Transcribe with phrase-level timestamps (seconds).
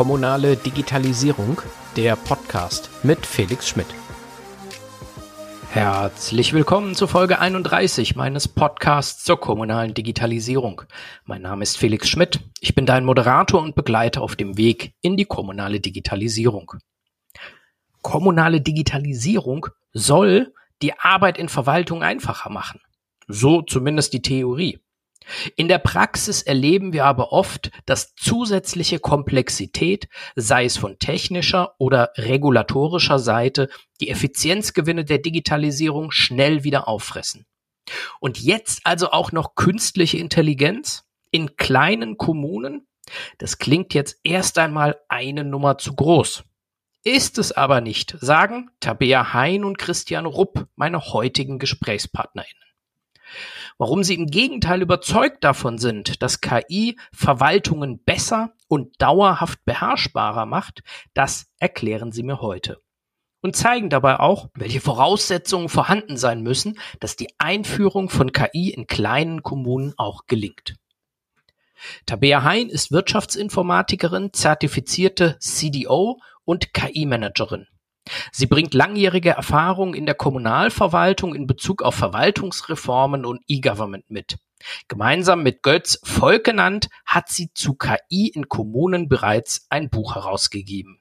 [0.00, 1.60] Kommunale Digitalisierung,
[1.94, 3.88] der Podcast mit Felix Schmidt.
[5.72, 10.80] Herzlich willkommen zu Folge 31 meines Podcasts zur kommunalen Digitalisierung.
[11.26, 12.40] Mein Name ist Felix Schmidt.
[12.60, 16.72] Ich bin dein Moderator und Begleiter auf dem Weg in die kommunale Digitalisierung.
[18.00, 22.80] Kommunale Digitalisierung soll die Arbeit in Verwaltung einfacher machen.
[23.28, 24.78] So zumindest die Theorie.
[25.56, 32.12] In der Praxis erleben wir aber oft, dass zusätzliche Komplexität, sei es von technischer oder
[32.16, 33.68] regulatorischer Seite,
[34.00, 37.46] die Effizienzgewinne der Digitalisierung schnell wieder auffressen.
[38.20, 42.86] Und jetzt also auch noch künstliche Intelligenz in kleinen Kommunen?
[43.38, 46.44] Das klingt jetzt erst einmal eine Nummer zu groß.
[47.02, 52.62] Ist es aber nicht, sagen Tabea Hein und Christian Rupp, meine heutigen GesprächspartnerInnen.
[53.80, 60.82] Warum sie im Gegenteil überzeugt davon sind, dass KI Verwaltungen besser und dauerhaft beherrschbarer macht,
[61.14, 62.82] das erklären sie mir heute.
[63.40, 68.86] Und zeigen dabei auch, welche Voraussetzungen vorhanden sein müssen, dass die Einführung von KI in
[68.86, 70.74] kleinen Kommunen auch gelingt.
[72.04, 77.66] Tabea Hein ist Wirtschaftsinformatikerin, zertifizierte CDO und KI-Managerin.
[78.32, 84.38] Sie bringt langjährige Erfahrung in der Kommunalverwaltung in Bezug auf Verwaltungsreformen und E-Government mit.
[84.88, 91.00] Gemeinsam mit Götz Volkenand hat sie zu KI in Kommunen bereits ein Buch herausgegeben.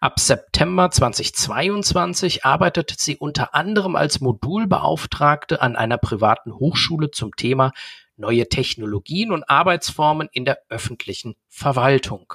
[0.00, 7.72] Ab September 2022 arbeitet sie unter anderem als Modulbeauftragte an einer privaten Hochschule zum Thema
[8.16, 12.32] neue Technologien und Arbeitsformen in der öffentlichen Verwaltung.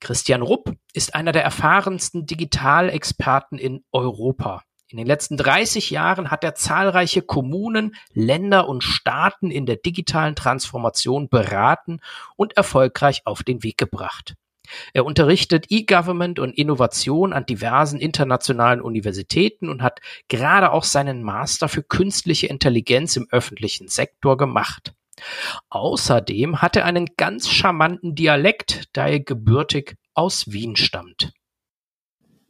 [0.00, 4.62] Christian Rupp ist einer der erfahrensten Digitalexperten in Europa.
[4.90, 10.34] In den letzten 30 Jahren hat er zahlreiche Kommunen, Länder und Staaten in der digitalen
[10.34, 12.00] Transformation beraten
[12.36, 14.34] und erfolgreich auf den Weg gebracht.
[14.92, 21.68] Er unterrichtet E-Government und Innovation an diversen internationalen Universitäten und hat gerade auch seinen Master
[21.68, 24.94] für künstliche Intelligenz im öffentlichen Sektor gemacht.
[25.68, 31.32] Außerdem hat er einen ganz charmanten Dialekt, da er gebürtig aus Wien stammt.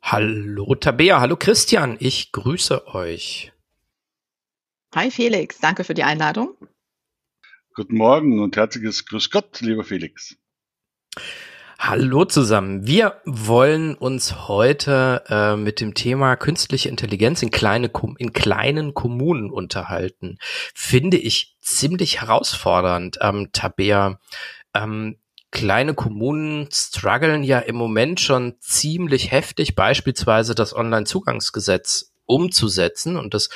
[0.02, 3.52] Hallo Tabea, hallo Christian, ich grüße euch.
[4.94, 6.56] Hi Felix, danke für die Einladung.
[7.74, 10.36] Guten Morgen und herzliches Grüß Gott, lieber Felix.
[11.80, 12.88] Hallo zusammen.
[12.88, 19.48] Wir wollen uns heute äh, mit dem Thema künstliche Intelligenz in, kleine, in kleinen Kommunen
[19.48, 20.38] unterhalten.
[20.74, 24.18] Finde ich ziemlich herausfordernd, ähm, Tabea.
[24.74, 25.18] Ähm,
[25.52, 33.16] kleine Kommunen strugglen ja im Moment schon ziemlich heftig, beispielsweise das Onlinezugangsgesetz umzusetzen.
[33.16, 33.50] Und das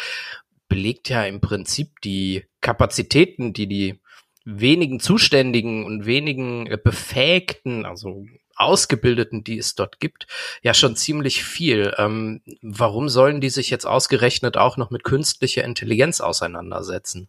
[0.69, 4.01] belegt ja im Prinzip die Kapazitäten, die die
[4.45, 10.27] wenigen Zuständigen und wenigen äh, Befähigten, also Ausgebildeten, die es dort gibt,
[10.63, 11.95] ja schon ziemlich viel.
[11.99, 17.29] Ähm, warum sollen die sich jetzt ausgerechnet auch noch mit künstlicher Intelligenz auseinandersetzen?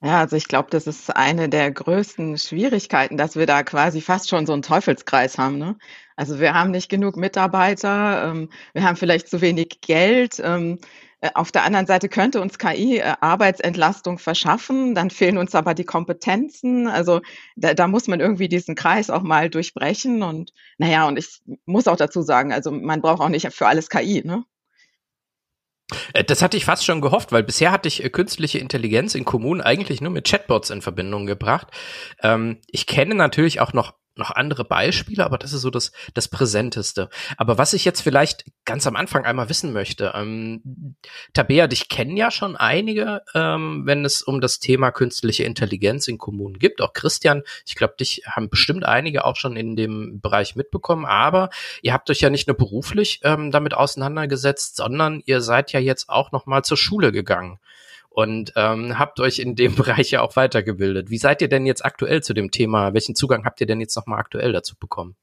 [0.00, 4.28] Ja, also ich glaube, das ist eine der größten Schwierigkeiten, dass wir da quasi fast
[4.28, 5.58] schon so einen Teufelskreis haben.
[5.58, 5.76] Ne?
[6.14, 10.40] Also wir haben nicht genug Mitarbeiter, ähm, wir haben vielleicht zu wenig Geld.
[10.44, 10.86] Ähm, äh,
[11.34, 15.84] auf der anderen Seite könnte uns KI äh, Arbeitsentlastung verschaffen, dann fehlen uns aber die
[15.84, 16.86] Kompetenzen.
[16.86, 17.20] Also
[17.56, 20.22] da, da muss man irgendwie diesen Kreis auch mal durchbrechen.
[20.22, 23.88] Und naja, und ich muss auch dazu sagen, also man braucht auch nicht für alles
[23.88, 24.22] KI.
[24.24, 24.44] Ne?
[26.12, 29.60] Äh, das hatte ich fast schon gehofft, weil bisher hatte ich künstliche Intelligenz in Kommunen
[29.60, 31.68] eigentlich nur mit Chatbots in Verbindung gebracht.
[32.22, 36.28] Ähm, ich kenne natürlich auch noch noch andere Beispiele, aber das ist so das, das
[36.28, 37.08] Präsenteste.
[37.36, 40.96] Aber was ich jetzt vielleicht ganz am Anfang einmal wissen möchte, ähm,
[41.32, 46.18] Tabea, dich kennen ja schon einige, ähm, wenn es um das Thema künstliche Intelligenz in
[46.18, 46.80] Kommunen gibt.
[46.80, 51.50] Auch Christian, ich glaube, dich haben bestimmt einige auch schon in dem Bereich mitbekommen, aber
[51.82, 56.08] ihr habt euch ja nicht nur beruflich ähm, damit auseinandergesetzt, sondern ihr seid ja jetzt
[56.08, 57.58] auch noch mal zur Schule gegangen
[58.18, 61.08] und ähm, habt euch in dem Bereich ja auch weitergebildet.
[61.08, 62.92] Wie seid ihr denn jetzt aktuell zu dem Thema?
[62.92, 65.14] Welchen Zugang habt ihr denn jetzt nochmal aktuell dazu bekommen?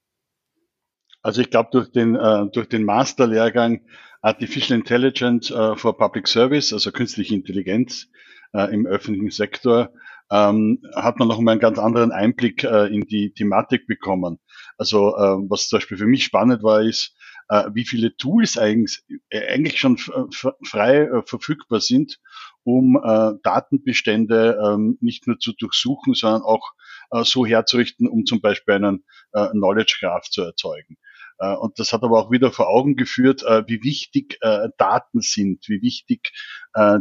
[1.21, 3.81] Also ich glaube, durch den, äh, durch den Masterlehrgang
[4.21, 8.07] Artificial Intelligence äh, for Public Service, also künstliche Intelligenz
[8.53, 9.91] äh, im öffentlichen Sektor,
[10.31, 14.39] ähm, hat man noch mal einen ganz anderen Einblick äh, in die Thematik bekommen.
[14.77, 17.13] Also äh, was zum Beispiel für mich spannend war, ist,
[17.49, 22.19] äh, wie viele Tools eigentlich, äh, eigentlich schon frei äh, verfügbar sind,
[22.65, 26.71] um äh, Datenbestände ähm, nicht nur zu durchsuchen, sondern auch
[27.11, 30.97] äh, so herzurichten, um zum Beispiel einen äh, Knowledge Graph zu erzeugen.
[31.39, 35.21] Äh, und das hat aber auch wieder vor Augen geführt, äh, wie wichtig äh, Daten
[35.21, 36.31] sind, wie wichtig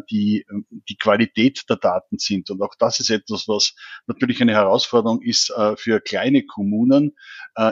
[0.08, 2.48] die, die Qualität der Daten sind.
[2.48, 3.74] Und auch das ist etwas, was
[4.06, 7.16] natürlich eine Herausforderung ist für kleine Kommunen,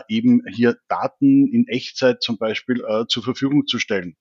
[0.09, 4.17] eben hier Daten in Echtzeit zum Beispiel zur Verfügung zu stellen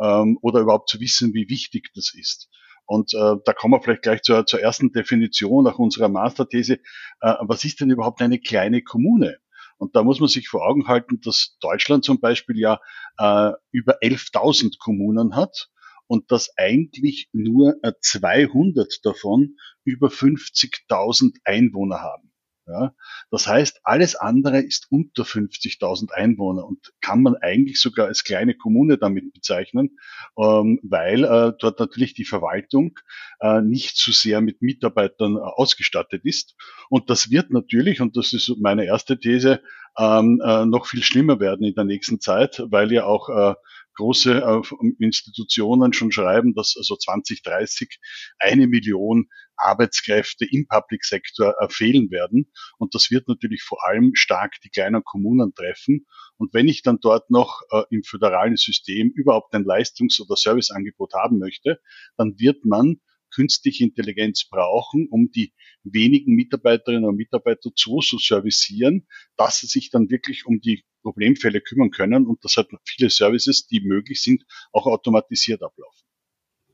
[0.00, 2.48] ähm, oder überhaupt zu wissen, wie wichtig das ist.
[2.86, 6.74] Und äh, da kommen wir vielleicht gleich zur, zur ersten Definition nach unserer Masterthese.
[7.20, 9.38] Äh, was ist denn überhaupt eine kleine Kommune?
[9.78, 12.80] Und da muss man sich vor Augen halten, dass Deutschland zum Beispiel ja
[13.18, 15.68] äh, über 11.000 Kommunen hat
[16.06, 22.25] und dass eigentlich nur 200 äh, davon über 50.000 Einwohner haben.
[22.68, 22.94] Ja,
[23.30, 28.56] das heißt, alles andere ist unter 50.000 Einwohner und kann man eigentlich sogar als kleine
[28.56, 29.98] Kommune damit bezeichnen,
[30.36, 32.98] ähm, weil äh, dort natürlich die Verwaltung
[33.38, 36.56] äh, nicht zu sehr mit Mitarbeitern äh, ausgestattet ist.
[36.90, 39.60] Und das wird natürlich, und das ist meine erste These,
[39.96, 43.54] ähm, äh, noch viel schlimmer werden in der nächsten Zeit, weil ja auch äh,
[43.96, 44.62] große
[44.98, 47.98] Institutionen schon schreiben, dass also 2030
[48.38, 52.52] eine Million Arbeitskräfte im Public Sector äh, fehlen werden.
[52.78, 56.06] Und das wird natürlich vor allem stark die kleinen Kommunen treffen.
[56.36, 61.14] Und wenn ich dann dort noch äh, im föderalen System überhaupt ein Leistungs- oder Serviceangebot
[61.14, 61.80] haben möchte,
[62.16, 63.00] dann wird man
[63.34, 65.52] künstliche Intelligenz brauchen, um die
[65.82, 69.06] wenigen Mitarbeiterinnen und Mitarbeiter so zu servicieren,
[69.36, 73.68] dass sie sich dann wirklich um die Problemfälle kümmern können und dass halt viele Services,
[73.68, 76.02] die möglich sind, auch automatisiert ablaufen.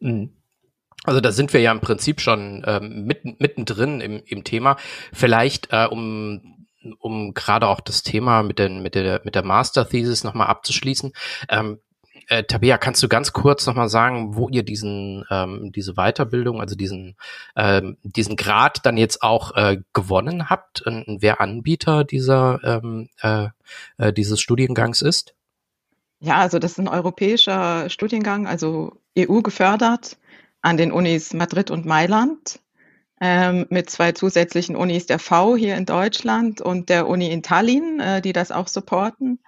[0.01, 0.31] Mhm.
[1.05, 4.77] Also da sind wir ja im Prinzip schon ähm, mitten, mittendrin im, im Thema.
[5.13, 6.59] Vielleicht äh, um
[6.99, 11.13] um gerade auch das Thema mit, den, mit der mit der Master Thesis nochmal abzuschließen.
[11.49, 11.79] Ähm,
[12.29, 16.75] äh, Tabea, kannst du ganz kurz nochmal sagen, wo ihr diesen, ähm, diese Weiterbildung, also
[16.75, 17.17] diesen,
[17.57, 23.09] ähm, diesen Grad dann jetzt auch äh, gewonnen habt und, und wer Anbieter dieser, ähm,
[23.21, 23.49] äh,
[23.99, 25.35] äh, dieses Studiengangs ist?
[26.21, 30.17] Ja, also das ist ein europäischer Studiengang, also EU gefördert
[30.61, 32.61] an den Unis Madrid und Mailand
[33.21, 38.01] ähm, mit zwei zusätzlichen Unis der V hier in Deutschland und der Uni in Tallinn,
[38.01, 39.39] äh, die das auch supporten.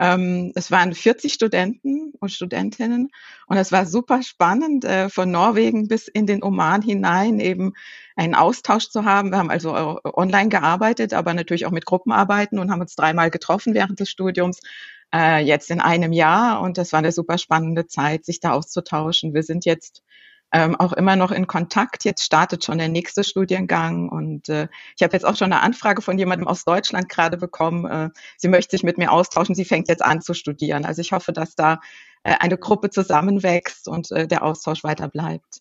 [0.00, 3.10] Ähm, es waren 40 Studenten und Studentinnen
[3.46, 7.74] und es war super spannend, äh, von Norwegen bis in den Oman hinein eben
[8.16, 9.30] einen Austausch zu haben.
[9.30, 13.30] Wir haben also äh, online gearbeitet, aber natürlich auch mit Gruppenarbeiten und haben uns dreimal
[13.30, 14.60] getroffen während des Studiums,
[15.14, 16.62] äh, jetzt in einem Jahr.
[16.62, 19.34] Und das war eine super spannende Zeit, sich da auszutauschen.
[19.34, 20.02] Wir sind jetzt
[20.52, 22.04] ähm, auch immer noch in Kontakt.
[22.04, 26.02] Jetzt startet schon der nächste Studiengang und äh, ich habe jetzt auch schon eine Anfrage
[26.02, 27.84] von jemandem aus Deutschland gerade bekommen.
[27.86, 29.54] Äh, sie möchte sich mit mir austauschen.
[29.54, 30.84] Sie fängt jetzt an zu studieren.
[30.84, 31.80] Also ich hoffe, dass da
[32.24, 35.60] äh, eine Gruppe zusammenwächst und äh, der Austausch weiter bleibt.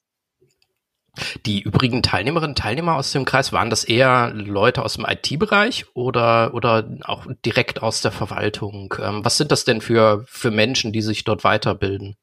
[1.46, 5.86] Die übrigen Teilnehmerinnen und Teilnehmer aus dem Kreis, waren das eher Leute aus dem IT-Bereich
[5.94, 8.94] oder, oder auch direkt aus der Verwaltung?
[9.02, 12.16] Ähm, was sind das denn für, für Menschen, die sich dort weiterbilden?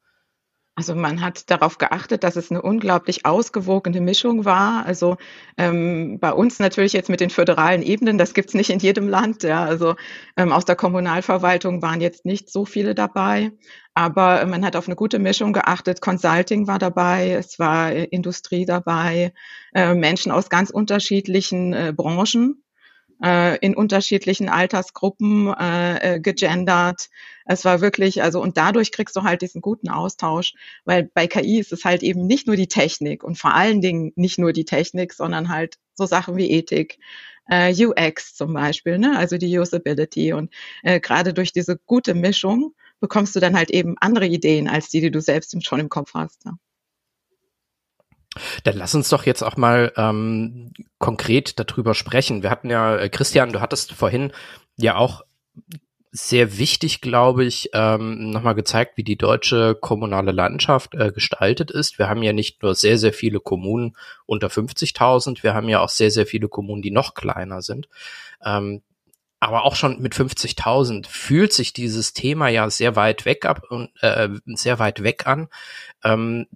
[0.77, 4.85] Also man hat darauf geachtet, dass es eine unglaublich ausgewogene Mischung war.
[4.85, 5.17] Also
[5.57, 9.41] ähm, bei uns natürlich jetzt mit den föderalen Ebenen, das gibt's nicht in jedem Land.
[9.41, 9.65] Ja.
[9.65, 9.95] Also
[10.37, 13.51] ähm, aus der Kommunalverwaltung waren jetzt nicht so viele dabei,
[13.95, 15.99] aber man hat auf eine gute Mischung geachtet.
[15.99, 19.33] Consulting war dabei, es war äh, Industrie dabei,
[19.73, 22.61] äh, Menschen aus ganz unterschiedlichen äh, Branchen
[23.23, 27.09] äh, in unterschiedlichen Altersgruppen äh, äh, gegendert.
[27.45, 30.53] Es war wirklich, also und dadurch kriegst du halt diesen guten Austausch,
[30.85, 34.11] weil bei KI ist es halt eben nicht nur die Technik und vor allen Dingen
[34.15, 36.99] nicht nur die Technik, sondern halt so Sachen wie Ethik,
[37.49, 39.17] äh, UX zum Beispiel, ne?
[39.17, 40.53] also die Usability und
[40.83, 45.01] äh, gerade durch diese gute Mischung bekommst du dann halt eben andere Ideen als die,
[45.01, 46.45] die du selbst schon im Kopf hast.
[46.45, 46.53] Ja.
[48.63, 52.43] Dann lass uns doch jetzt auch mal ähm, konkret darüber sprechen.
[52.43, 54.31] Wir hatten ja, äh, Christian, du hattest vorhin
[54.77, 55.23] ja auch
[56.11, 61.99] sehr wichtig, glaube ich, ähm, nochmal gezeigt, wie die deutsche kommunale Landschaft äh, gestaltet ist.
[61.99, 65.89] Wir haben ja nicht nur sehr, sehr viele Kommunen unter 50.000, wir haben ja auch
[65.89, 67.87] sehr, sehr viele Kommunen, die noch kleiner sind.
[68.43, 68.81] Ähm,
[69.39, 73.91] aber auch schon mit 50.000 fühlt sich dieses Thema ja sehr weit weg ab und
[74.01, 75.47] äh, sehr weit weg an.
[76.03, 76.47] Ähm,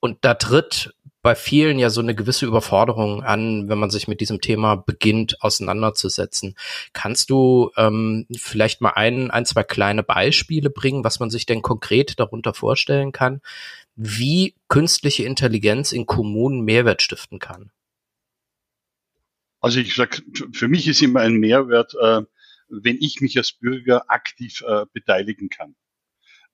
[0.00, 0.94] und da tritt
[1.28, 5.42] bei vielen ja so eine gewisse Überforderung an, wenn man sich mit diesem Thema beginnt
[5.42, 6.54] auseinanderzusetzen.
[6.94, 11.60] Kannst du ähm, vielleicht mal ein, ein, zwei kleine Beispiele bringen, was man sich denn
[11.60, 13.42] konkret darunter vorstellen kann,
[13.94, 17.72] wie künstliche Intelligenz in Kommunen Mehrwert stiften kann?
[19.60, 20.22] Also ich sag,
[20.54, 22.22] für mich ist immer ein Mehrwert, äh,
[22.70, 25.76] wenn ich mich als Bürger aktiv äh, beteiligen kann.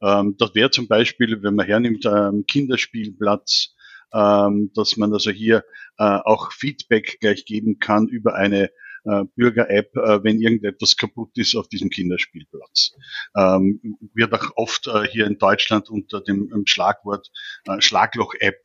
[0.03, 3.74] Ähm, das wäre zum Beispiel, wenn man hernimmt, ähm, Kinderspielplatz,
[4.15, 5.65] ähm, dass man also hier
[5.99, 8.71] äh, auch Feedback gleich geben kann über eine
[9.05, 12.93] äh, Bürger-App, äh, wenn irgendetwas kaputt ist auf diesem Kinderspielplatz.
[13.37, 17.31] Ähm, wird auch oft äh, hier in Deutschland unter dem Schlagwort
[17.67, 18.63] äh, Schlagloch-App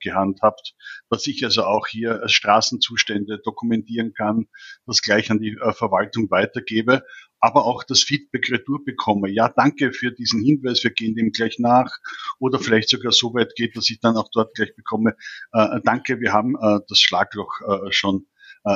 [0.00, 0.74] gehandhabt,
[1.10, 4.48] dass ich also auch hier Straßenzustände dokumentieren kann,
[4.86, 7.04] das gleich an die Verwaltung weitergebe
[7.44, 9.28] aber auch das Feedback retour bekomme.
[9.28, 11.90] Ja, danke für diesen Hinweis, wir gehen dem gleich nach.
[12.38, 15.16] Oder vielleicht sogar so weit geht, dass ich dann auch dort gleich bekomme,
[15.50, 16.54] danke, wir haben
[16.88, 17.52] das Schlagloch
[17.90, 18.26] schon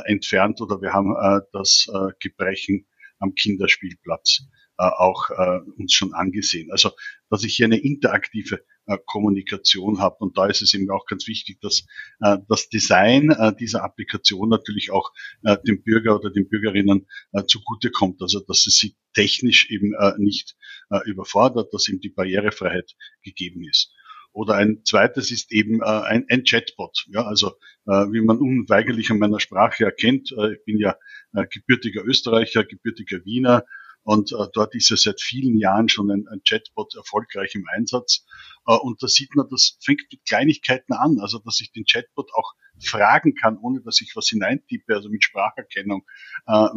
[0.07, 2.87] entfernt oder wir haben äh, das äh, Gebrechen
[3.19, 4.43] am Kinderspielplatz
[4.79, 5.31] auch
[5.79, 6.71] uns schon angesehen.
[6.71, 6.91] Also,
[7.31, 10.17] dass ich hier eine interaktive äh, Kommunikation habe.
[10.21, 11.87] Und da ist es eben auch ganz wichtig, dass
[12.21, 15.13] äh, das Design äh, dieser Applikation natürlich auch
[15.43, 18.23] äh, dem Bürger oder den Bürgerinnen äh, zugutekommt.
[18.23, 20.57] Also dass es sie technisch eben äh, nicht
[20.91, 22.93] äh, überfordert, dass eben die Barrierefreiheit
[23.25, 23.93] gegeben ist.
[24.37, 27.07] Oder ein zweites ist eben äh, ein, ein Chatbot.
[27.09, 27.53] Ja, also
[27.87, 30.97] äh, wie man unweigerlich an meiner Sprache erkennt, äh, ich bin ja
[31.33, 33.65] äh, gebürtiger Österreicher, gebürtiger Wiener,
[34.03, 38.27] und äh, dort ist ja seit vielen Jahren schon ein, ein Chatbot erfolgreich im Einsatz.
[38.67, 42.31] Äh, und da sieht man, das fängt mit Kleinigkeiten an, also dass ich den Chatbot
[42.35, 46.05] auch fragen kann, ohne dass ich was hineintippe, also mit Spracherkennung.
[46.47, 46.69] Äh,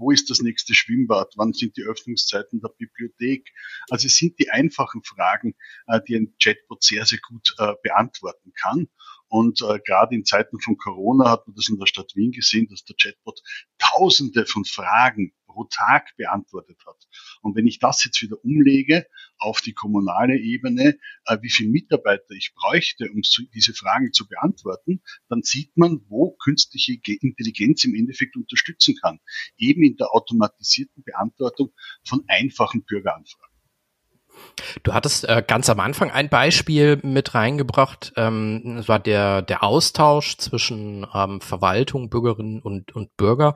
[0.00, 1.34] wo ist das nächste Schwimmbad?
[1.36, 3.48] Wann sind die Öffnungszeiten der Bibliothek?
[3.90, 5.54] Also es sind die einfachen Fragen,
[5.86, 8.88] äh, die ein Chatbot sehr, sehr gut äh, beantworten kann.
[9.28, 12.66] Und äh, gerade in Zeiten von Corona hat man das in der Stadt Wien gesehen,
[12.68, 13.40] dass der Chatbot
[13.78, 16.96] Tausende von Fragen pro Tag beantwortet hat.
[17.42, 19.06] Und wenn ich das jetzt wieder umlege
[19.38, 23.20] auf die kommunale Ebene, äh, wie viele Mitarbeiter ich bräuchte, um
[23.54, 29.20] diese Fragen zu beantworten, dann sieht man, wo künstliche Intelligenz im Endeffekt unterstützen kann.
[29.56, 31.72] Eben in der automatisierten Beantwortung
[32.04, 33.50] von einfachen Bürgeranfragen.
[34.82, 38.12] Du hattest äh, ganz am Anfang ein Beispiel mit reingebracht.
[38.16, 43.54] Ähm, das war der, der Austausch zwischen ähm, Verwaltung, Bürgerinnen und, und Bürger.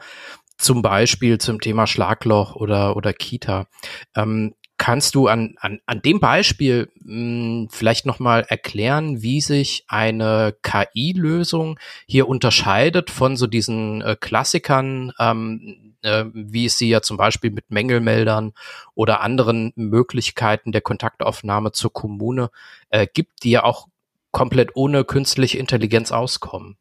[0.56, 3.66] Zum Beispiel zum Thema Schlagloch oder, oder Kita.
[4.14, 9.84] Ähm, kannst du an, an, an dem Beispiel mh, hm, vielleicht nochmal erklären, wie sich
[9.88, 17.02] eine KI-Lösung hier unterscheidet von so diesen äh, Klassikern, ähm, äh, wie es sie ja
[17.02, 18.52] zum Beispiel mit Mängelmeldern
[18.94, 22.50] oder anderen Möglichkeiten der Kontaktaufnahme zur Kommune
[22.90, 23.88] äh, gibt, die ja auch
[24.32, 26.76] komplett ohne künstliche Intelligenz auskommen.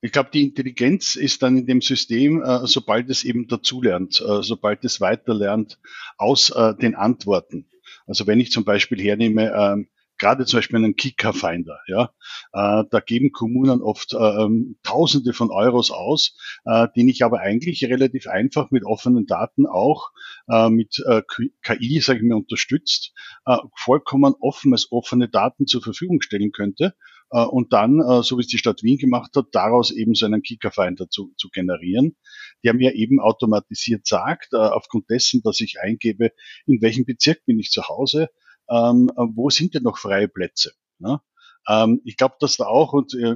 [0.00, 4.42] Ich glaube, die Intelligenz ist dann in dem System, äh, sobald es eben dazulernt, äh,
[4.42, 5.80] sobald es weiterlernt
[6.16, 7.66] aus äh, den Antworten.
[8.06, 12.12] Also wenn ich zum Beispiel hernehme, ähm, gerade zum Beispiel einen Kicker-Finder, ja,
[12.52, 14.48] äh, da geben Kommunen oft äh,
[14.84, 20.10] Tausende von Euros aus, äh, den ich aber eigentlich relativ einfach mit offenen Daten auch
[20.48, 21.22] äh, mit äh,
[21.62, 23.12] KI, sage ich mal, unterstützt,
[23.46, 26.94] äh, vollkommen offen als offene Daten zur Verfügung stellen könnte
[27.30, 30.26] äh, und dann, äh, so wie es die Stadt Wien gemacht hat, daraus eben so
[30.26, 32.16] einen Kicker-Finder zu, zu generieren,
[32.64, 36.32] der mir eben automatisiert sagt, äh, aufgrund dessen, dass ich eingebe,
[36.66, 38.28] in welchem Bezirk bin ich zu Hause,
[38.70, 40.72] ähm, äh, wo sind denn noch freie Plätze?
[40.98, 41.20] Ne?
[41.68, 43.34] Ähm, ich glaube, dass da auch, und äh,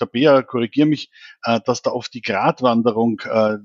[0.00, 1.10] der Bea, korrigiere mich,
[1.44, 3.56] äh, dass da oft die Gratwanderung äh,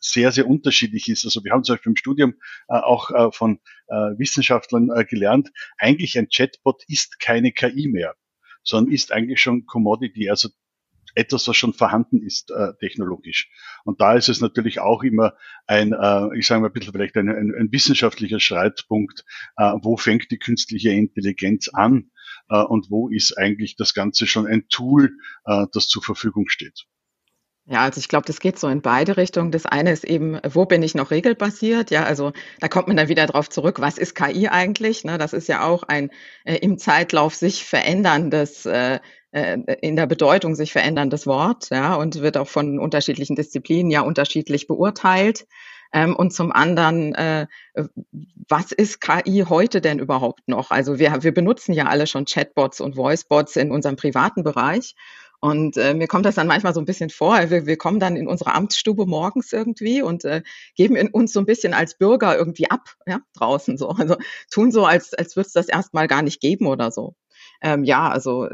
[0.00, 1.24] sehr, sehr unterschiedlich ist.
[1.24, 2.34] Also wir haben zum Beispiel im Studium
[2.66, 8.14] auch von Wissenschaftlern gelernt, eigentlich ein Chatbot ist keine KI mehr,
[8.62, 10.30] sondern ist eigentlich schon Commodity.
[10.30, 10.48] Also
[11.14, 13.50] etwas, was schon vorhanden ist äh, technologisch.
[13.84, 15.34] Und da ist es natürlich auch immer
[15.66, 19.24] ein, äh, ich sage mal ein bisschen vielleicht ein, ein, ein wissenschaftlicher Streitpunkt,
[19.56, 22.10] äh, wo fängt die künstliche Intelligenz an
[22.48, 25.12] äh, und wo ist eigentlich das Ganze schon ein Tool,
[25.44, 26.86] äh, das zur Verfügung steht.
[27.66, 29.52] Ja, also ich glaube, das geht so in beide Richtungen.
[29.52, 31.90] Das eine ist eben, wo bin ich noch regelbasiert?
[31.92, 35.04] Ja, also da kommt man dann wieder drauf zurück, was ist KI eigentlich?
[35.04, 36.10] Ne, das ist ja auch ein
[36.44, 38.98] äh, im Zeitlauf sich veränderndes äh,
[39.32, 44.02] äh, in der Bedeutung sich veränderndes Wort, ja, und wird auch von unterschiedlichen Disziplinen ja
[44.02, 45.46] unterschiedlich beurteilt.
[45.92, 47.46] Ähm, und zum anderen, äh,
[48.48, 50.70] was ist KI heute denn überhaupt noch?
[50.70, 54.94] Also wir, wir benutzen ja alle schon Chatbots und Voicebots in unserem privaten Bereich.
[55.44, 57.36] Und äh, mir kommt das dann manchmal so ein bisschen vor.
[57.50, 60.42] Wir, wir kommen dann in unsere Amtsstube morgens irgendwie und äh,
[60.76, 63.88] geben in uns so ein bisschen als Bürger irgendwie ab, ja, draußen so.
[63.88, 64.16] Also
[64.52, 67.16] tun so, als, als würde es das erstmal gar nicht geben oder so.
[67.60, 68.50] Ähm, ja, also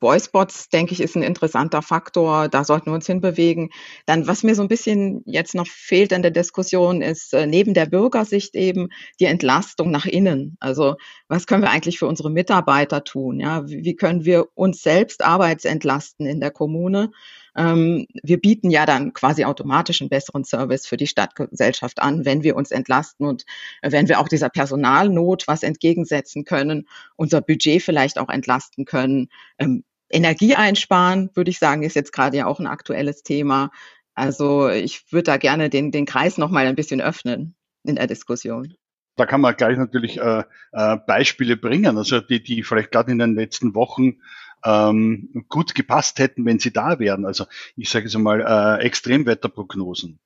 [0.00, 2.48] Voicebots, denke ich, ist ein interessanter Faktor.
[2.48, 3.70] Da sollten wir uns hinbewegen.
[4.06, 7.74] Dann, was mir so ein bisschen jetzt noch fehlt in der Diskussion, ist äh, neben
[7.74, 8.88] der Bürgersicht eben
[9.20, 10.56] die Entlastung nach innen.
[10.60, 10.96] Also,
[11.28, 13.40] was können wir eigentlich für unsere Mitarbeiter tun?
[13.40, 17.10] Ja, wie, wie können wir uns selbst arbeitsentlasten in der Kommune?
[17.56, 22.42] Ähm, wir bieten ja dann quasi automatisch einen besseren Service für die Stadtgesellschaft an, wenn
[22.42, 23.44] wir uns entlasten und
[23.82, 29.28] wenn wir auch dieser Personalnot was entgegensetzen können, unser Budget vielleicht auch entlasten können.
[29.58, 33.70] Ähm, Energie einsparen, würde ich sagen, ist jetzt gerade ja auch ein aktuelles Thema.
[34.14, 38.06] Also ich würde da gerne den, den Kreis noch mal ein bisschen öffnen in der
[38.06, 38.74] Diskussion.
[39.16, 43.18] Da kann man gleich natürlich äh, äh, Beispiele bringen, also die, die vielleicht gerade in
[43.18, 44.20] den letzten Wochen
[44.64, 47.26] ähm, gut gepasst hätten, wenn sie da wären.
[47.26, 50.20] Also ich sage jetzt mal äh, Extremwetterprognosen,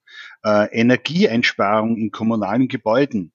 [0.45, 3.33] äh, Energieeinsparung in kommunalen Gebäuden,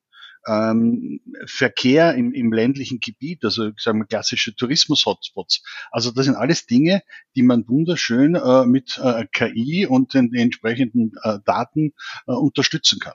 [0.48, 5.64] ähm, Verkehr im, im ländlichen Gebiet, also sagen wir klassische Tourismus-Hotspots.
[5.92, 7.04] Also das sind alles Dinge,
[7.36, 11.94] die man wunderschön äh, mit äh, KI und den, den entsprechenden äh, Daten
[12.28, 13.14] äh, unterstützen kann.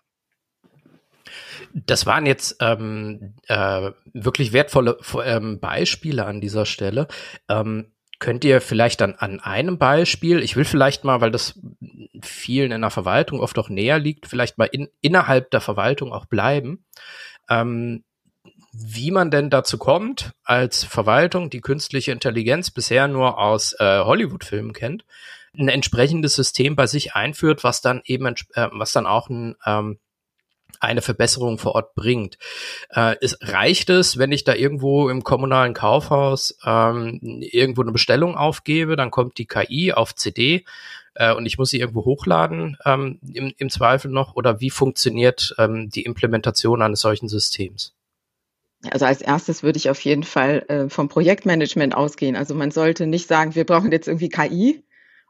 [1.73, 7.09] Das waren jetzt ähm, äh, wirklich wertvolle ähm, Beispiele an dieser Stelle.
[7.49, 11.61] Ähm, könnt ihr vielleicht dann an einem Beispiel, ich will vielleicht mal, weil das
[12.23, 16.27] vielen in der Verwaltung oft auch näher liegt, vielleicht mal in, innerhalb der Verwaltung auch
[16.27, 16.85] bleiben,
[17.51, 18.05] ähm,
[18.73, 24.73] wie man denn dazu kommt, als Verwaltung, die künstliche Intelligenz bisher nur aus äh, Hollywood-Filmen
[24.73, 25.05] kennt,
[25.59, 29.99] ein entsprechendes System bei sich einführt, was dann eben, äh, was dann auch ein ähm,
[30.81, 32.39] eine Verbesserung vor Ort bringt.
[32.91, 38.37] Äh, es reicht es, wenn ich da irgendwo im kommunalen Kaufhaus ähm, irgendwo eine Bestellung
[38.37, 40.65] aufgebe, dann kommt die KI auf CD
[41.15, 45.55] äh, und ich muss sie irgendwo hochladen ähm, im, im Zweifel noch oder wie funktioniert
[45.59, 47.95] ähm, die Implementation eines solchen Systems?
[48.91, 52.37] Also als erstes würde ich auf jeden Fall äh, vom Projektmanagement ausgehen.
[52.37, 54.85] Also man sollte nicht sagen, wir brauchen jetzt irgendwie KI,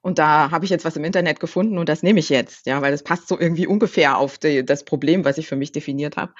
[0.06, 2.80] und da habe ich jetzt was im Internet gefunden und das nehme ich jetzt, ja,
[2.80, 6.16] weil das passt so irgendwie ungefähr auf die, das Problem, was ich für mich definiert
[6.16, 6.32] habe.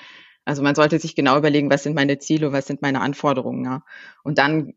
[0.44, 3.82] Also man sollte sich genau überlegen, was sind meine Ziele, was sind meine Anforderungen, ja.
[4.23, 4.75] Und dann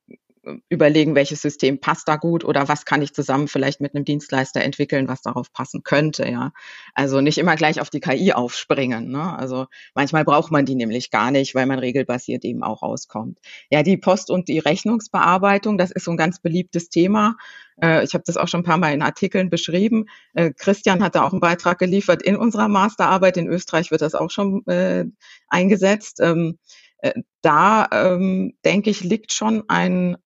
[0.69, 4.61] überlegen, welches System passt da gut oder was kann ich zusammen vielleicht mit einem Dienstleister
[4.61, 6.51] entwickeln, was darauf passen könnte, ja.
[6.93, 9.37] Also nicht immer gleich auf die KI aufspringen, ne?
[9.37, 13.39] Also manchmal braucht man die nämlich gar nicht, weil man regelbasiert eben auch auskommt.
[13.69, 17.35] Ja, die Post- und die Rechnungsbearbeitung, das ist so ein ganz beliebtes Thema.
[17.81, 20.05] Äh, ich habe das auch schon ein paar Mal in Artikeln beschrieben.
[20.33, 23.37] Äh, Christian hat da auch einen Beitrag geliefert in unserer Masterarbeit.
[23.37, 25.05] In Österreich wird das auch schon äh,
[25.47, 26.19] eingesetzt.
[26.21, 26.57] Ähm,
[27.41, 30.17] da ähm, denke ich, liegt schon ein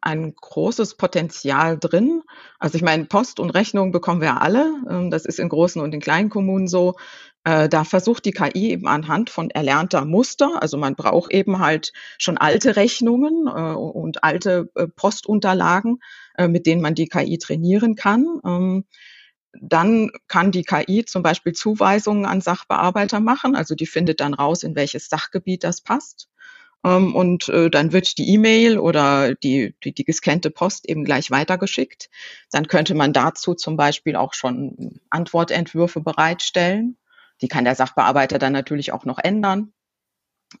[0.00, 2.22] ein großes Potenzial drin.
[2.58, 4.72] Also ich meine, Post und Rechnung bekommen wir alle.
[4.88, 6.96] Ähm, das ist in großen und in kleinen Kommunen so.
[7.44, 11.92] Äh, da versucht die KI eben anhand von erlernter Muster, also man braucht eben halt
[12.18, 16.00] schon alte Rechnungen äh, und alte äh, Postunterlagen,
[16.48, 18.40] mit denen man die KI trainieren kann.
[18.44, 18.84] Ähm,
[19.60, 23.54] dann kann die KI zum Beispiel Zuweisungen an Sachbearbeiter machen.
[23.54, 26.28] Also die findet dann raus, in welches Sachgebiet das passt.
[26.84, 31.30] Ähm, und äh, dann wird die E-Mail oder die, die, die gescannte Post eben gleich
[31.30, 32.10] weitergeschickt.
[32.50, 36.96] Dann könnte man dazu zum Beispiel auch schon Antwortentwürfe bereitstellen.
[37.40, 39.72] Die kann der Sachbearbeiter dann natürlich auch noch ändern.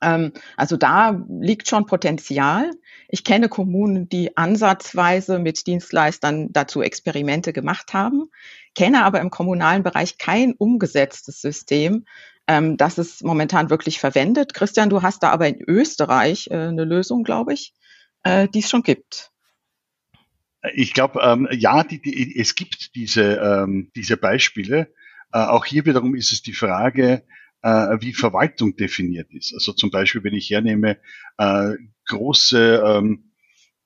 [0.00, 2.70] Ähm, also da liegt schon Potenzial.
[3.08, 8.24] Ich kenne Kommunen, die ansatzweise mit Dienstleistern dazu Experimente gemacht haben,
[8.74, 12.06] kenne aber im kommunalen Bereich kein umgesetztes System,
[12.46, 14.54] ähm, das es momentan wirklich verwendet.
[14.54, 17.74] Christian, du hast da aber in Österreich äh, eine Lösung, glaube ich,
[18.22, 19.30] äh, die es schon gibt.
[20.74, 24.94] Ich glaube, ähm, ja, die, die, es gibt diese, ähm, diese Beispiele.
[25.32, 27.24] Äh, auch hier wiederum ist es die Frage,
[27.62, 29.52] äh, wie Verwaltung definiert ist.
[29.52, 30.98] Also zum Beispiel, wenn ich hernehme,
[31.38, 31.72] äh,
[32.06, 33.33] große ähm,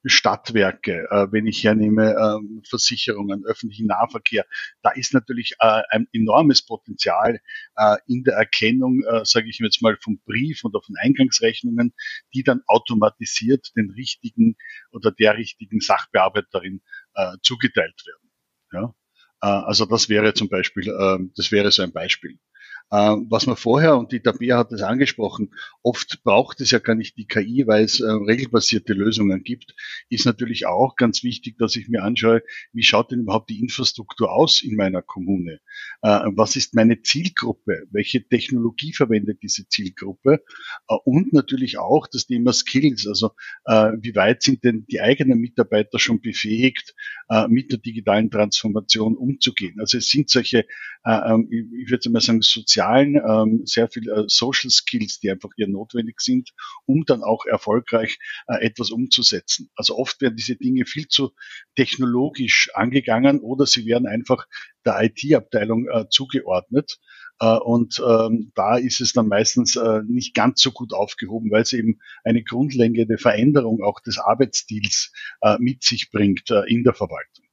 [0.04, 4.46] Stadtwerke, äh, wenn ich hernehme äh, Versicherungen, öffentlichen Nahverkehr,
[4.82, 7.40] da ist natürlich äh, ein enormes Potenzial
[7.76, 11.94] äh, in der Erkennung, äh, sage ich jetzt mal, vom Brief oder von Eingangsrechnungen,
[12.32, 14.56] die dann automatisiert den richtigen
[14.92, 16.80] oder der richtigen Sachbearbeiterin
[17.14, 18.30] äh, zugeteilt werden.
[18.72, 18.94] Ja?
[19.42, 22.38] Äh, also das wäre zum Beispiel, äh, das wäre so ein Beispiel.
[22.90, 25.51] Äh, was man vorher, und die Tabea hat es angesprochen,
[25.83, 29.74] oft braucht es ja gar nicht die KI, weil es äh, regelbasierte Lösungen gibt,
[30.09, 34.33] ist natürlich auch ganz wichtig, dass ich mir anschaue, wie schaut denn überhaupt die Infrastruktur
[34.33, 35.61] aus in meiner Kommune?
[36.01, 37.87] Äh, was ist meine Zielgruppe?
[37.90, 40.42] Welche Technologie verwendet diese Zielgruppe?
[41.05, 43.33] und natürlich auch das Thema Skills, also
[43.66, 46.94] wie weit sind denn die eigenen Mitarbeiter schon befähigt,
[47.48, 49.77] mit der digitalen Transformation umzugehen?
[49.81, 50.66] Also es sind solche,
[51.05, 55.50] ähm, ich würde mal sagen, soziale sozialen, ähm, sehr viel äh, Social Skills, die einfach
[55.56, 56.50] hier notwendig sind,
[56.86, 59.70] um dann auch erfolgreich äh, etwas umzusetzen.
[59.74, 61.32] Also oft werden diese Dinge viel zu
[61.74, 64.46] technologisch angegangen oder sie werden einfach
[64.84, 66.98] der IT-Abteilung äh, zugeordnet.
[67.40, 71.62] Uh, und ähm, da ist es dann meistens äh, nicht ganz so gut aufgehoben, weil
[71.62, 75.12] es eben eine grundlegende Veränderung auch des Arbeitsstils
[75.42, 77.47] äh, mit sich bringt äh, in der Verwaltung.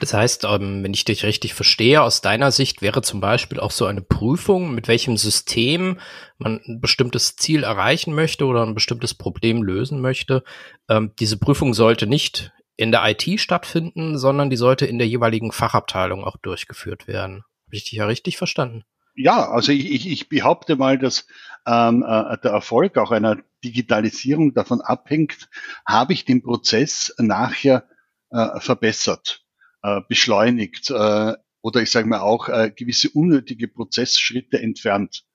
[0.00, 3.70] Das heißt, ähm, wenn ich dich richtig verstehe, aus deiner Sicht wäre zum Beispiel auch
[3.70, 5.98] so eine Prüfung, mit welchem System
[6.38, 10.42] man ein bestimmtes Ziel erreichen möchte oder ein bestimmtes Problem lösen möchte.
[10.88, 15.52] Ähm, diese Prüfung sollte nicht in der IT stattfinden, sondern die sollte in der jeweiligen
[15.52, 17.44] Fachabteilung auch durchgeführt werden.
[17.66, 18.84] Habe ich dich ja richtig verstanden?
[19.14, 21.26] Ja, also ich, ich, behaupte mal, dass
[21.66, 25.50] ähm, äh, der Erfolg auch einer Digitalisierung davon abhängt,
[25.84, 27.84] habe ich den Prozess nachher
[28.30, 29.44] äh, verbessert,
[29.82, 35.26] äh, beschleunigt äh, oder ich sage mal auch gewisse unnötige Prozessschritte entfernt.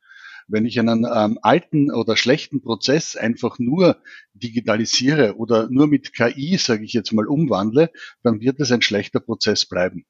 [0.48, 3.98] Wenn ich einen ähm, alten oder schlechten Prozess einfach nur
[4.34, 7.92] digitalisiere oder nur mit KI, sage ich jetzt mal, umwandle,
[8.24, 10.06] dann wird es ein schlechter Prozess bleiben.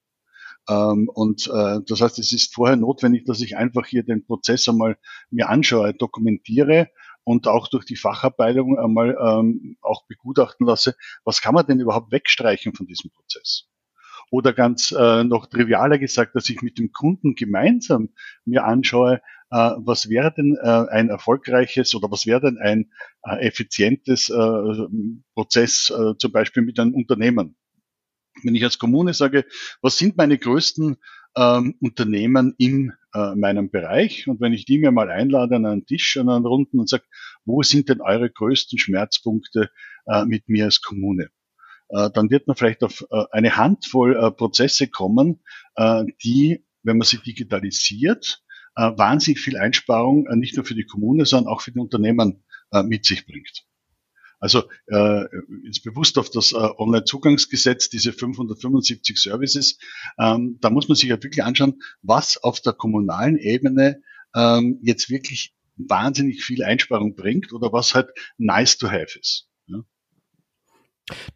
[0.68, 4.68] Ähm, und äh, das heißt, es ist vorher notwendig, dass ich einfach hier den Prozess
[4.68, 4.98] einmal
[5.30, 6.90] mir anschaue, dokumentiere
[7.26, 12.12] und auch durch die Fachabteilung einmal ähm, auch begutachten lasse, was kann man denn überhaupt
[12.12, 13.68] wegstreichen von diesem Prozess?
[14.32, 18.10] Oder ganz äh, noch trivialer gesagt, dass ich mit dem Kunden gemeinsam
[18.46, 22.92] mir anschaue, äh, was wäre denn äh, ein erfolgreiches oder was wäre denn ein
[23.24, 24.88] äh, effizientes äh,
[25.34, 27.58] Prozess äh, zum Beispiel mit einem Unternehmen
[28.44, 29.46] wenn ich als Kommune sage,
[29.82, 30.98] was sind meine größten
[31.38, 34.28] ähm, Unternehmen in äh, meinem Bereich?
[34.28, 37.06] Und wenn ich die mir mal einlade an einen Tisch, an einen Runden und sage,
[37.46, 39.72] wo sind denn eure größten Schmerzpunkte
[40.06, 41.30] äh, mit mir als Kommune?
[41.90, 45.42] Äh, dann wird man vielleicht auf äh, eine Handvoll äh, Prozesse kommen,
[46.24, 48.42] die, wenn man sie digitalisiert,
[48.76, 52.46] wahnsinnig viel Einsparung nicht nur für die Kommune, sondern auch für die Unternehmen
[52.86, 53.65] mit sich bringt.
[54.46, 55.24] Also äh,
[55.64, 59.80] jetzt bewusst auf das äh, Online-Zugangsgesetz, diese 575 Services,
[60.20, 64.04] ähm, da muss man sich ja wirklich anschauen, was auf der kommunalen Ebene
[64.36, 69.48] ähm, jetzt wirklich wahnsinnig viel Einsparung bringt oder was halt nice to have ist.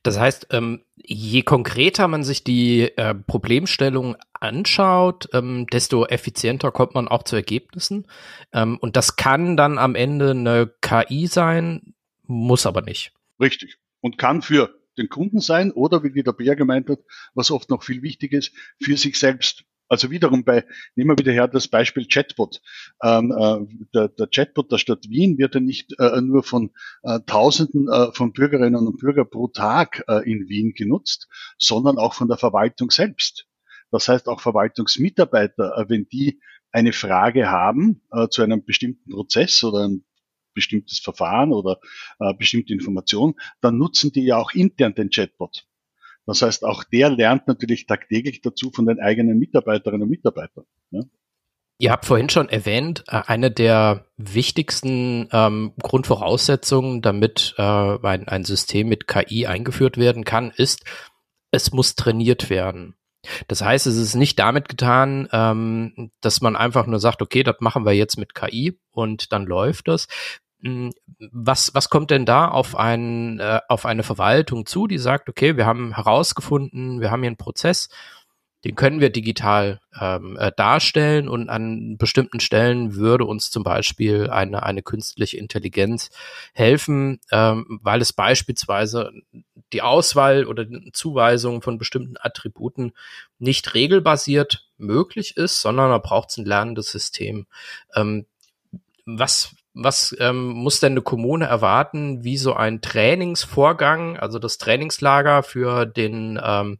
[0.04, 6.94] Das heißt, ähm, je konkreter man sich die äh, Problemstellung anschaut, ähm, desto effizienter kommt
[6.94, 8.06] man auch zu Ergebnissen.
[8.54, 11.94] Ähm, und das kann dann am Ende eine KI sein,
[12.30, 13.12] muss aber nicht.
[13.40, 13.78] Richtig.
[14.02, 17.00] Und kann für den Kunden sein oder, wie der Bär gemeint hat,
[17.34, 19.64] was oft noch viel wichtig ist, für sich selbst.
[19.88, 20.66] Also wiederum bei,
[20.96, 22.62] nehmen wir wieder her das Beispiel Chatbot.
[23.02, 27.20] Ähm, äh, der, der, Chatbot der Stadt Wien wird ja nicht äh, nur von äh,
[27.26, 32.28] Tausenden äh, von Bürgerinnen und Bürgern pro Tag äh, in Wien genutzt, sondern auch von
[32.28, 33.48] der Verwaltung selbst.
[33.90, 36.40] Das heißt auch Verwaltungsmitarbeiter, äh, wenn die
[36.72, 40.04] eine Frage haben zu einem bestimmten Prozess oder einem
[40.60, 41.80] bestimmtes Verfahren oder
[42.20, 45.66] äh, bestimmte Informationen, dann nutzen die ja auch intern den Chatbot.
[46.26, 50.66] Das heißt, auch der lernt natürlich tagtäglich dazu von den eigenen Mitarbeiterinnen und Mitarbeitern.
[50.92, 51.02] Ja.
[51.82, 58.44] Ihr habt vorhin schon erwähnt, äh, eine der wichtigsten ähm, Grundvoraussetzungen, damit äh, ein, ein
[58.44, 60.84] System mit KI eingeführt werden kann, ist,
[61.52, 62.96] es muss trainiert werden.
[63.48, 67.56] Das heißt, es ist nicht damit getan, ähm, dass man einfach nur sagt, okay, das
[67.60, 70.08] machen wir jetzt mit KI und dann läuft das.
[70.62, 70.92] Hm,
[71.32, 75.58] was, was kommt denn da auf, ein, äh, auf eine Verwaltung zu, die sagt, okay,
[75.58, 77.90] wir haben herausgefunden, wir haben hier einen Prozess,
[78.66, 84.30] den können wir digital ähm, äh, darstellen und an bestimmten Stellen würde uns zum Beispiel
[84.30, 86.10] eine, eine künstliche Intelligenz
[86.54, 89.12] helfen, ähm, weil es beispielsweise
[89.72, 92.92] die Auswahl oder die Zuweisung von bestimmten Attributen
[93.38, 97.48] nicht regelbasiert möglich ist, sondern da braucht ein lernendes System.
[97.96, 98.26] Ähm,
[99.06, 105.44] was was ähm, muss denn eine Kommune erwarten, wie so ein Trainingsvorgang, also das Trainingslager
[105.44, 106.80] für den ähm,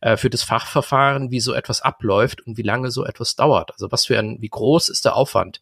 [0.00, 3.72] äh, für das Fachverfahren, wie so etwas abläuft und wie lange so etwas dauert?
[3.72, 5.60] Also was für ein, wie groß ist der Aufwand,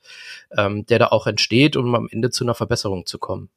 [0.56, 3.50] ähm, der da auch entsteht, um am Ende zu einer Verbesserung zu kommen?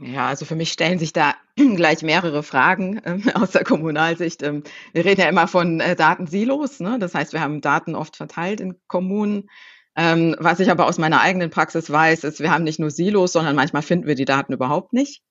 [0.00, 4.42] Ja, also für mich stellen sich da gleich mehrere Fragen äh, aus der Kommunalsicht.
[4.42, 6.98] Ähm, wir reden ja immer von äh, Datensilos, ne?
[6.98, 9.48] das heißt, wir haben Daten oft verteilt in Kommunen.
[9.96, 13.32] Ähm, was ich aber aus meiner eigenen Praxis weiß, ist, wir haben nicht nur Silos,
[13.32, 15.22] sondern manchmal finden wir die Daten überhaupt nicht.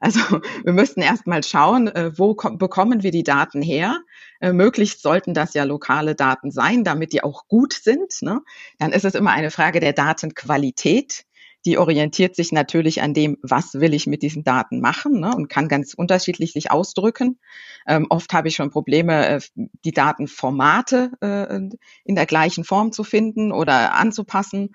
[0.00, 0.20] Also
[0.64, 3.98] wir müssten erst mal schauen, äh, wo bekommen wir die Daten her.
[4.40, 8.22] Äh, möglichst sollten das ja lokale Daten sein, damit die auch gut sind.
[8.22, 8.40] Ne?
[8.78, 11.24] Dann ist es immer eine Frage der Datenqualität
[11.66, 15.48] die orientiert sich natürlich an dem, was will ich mit diesen Daten machen ne, und
[15.48, 17.38] kann ganz unterschiedlich sich ausdrücken.
[17.86, 19.40] Ähm, oft habe ich schon Probleme, äh,
[19.84, 21.56] die Datenformate äh,
[22.04, 24.74] in der gleichen Form zu finden oder anzupassen.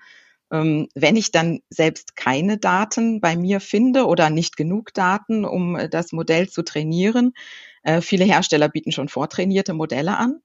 [0.52, 5.76] Ähm, wenn ich dann selbst keine Daten bei mir finde oder nicht genug Daten, um
[5.76, 7.32] äh, das Modell zu trainieren,
[7.82, 10.40] äh, viele Hersteller bieten schon vortrainierte Modelle an.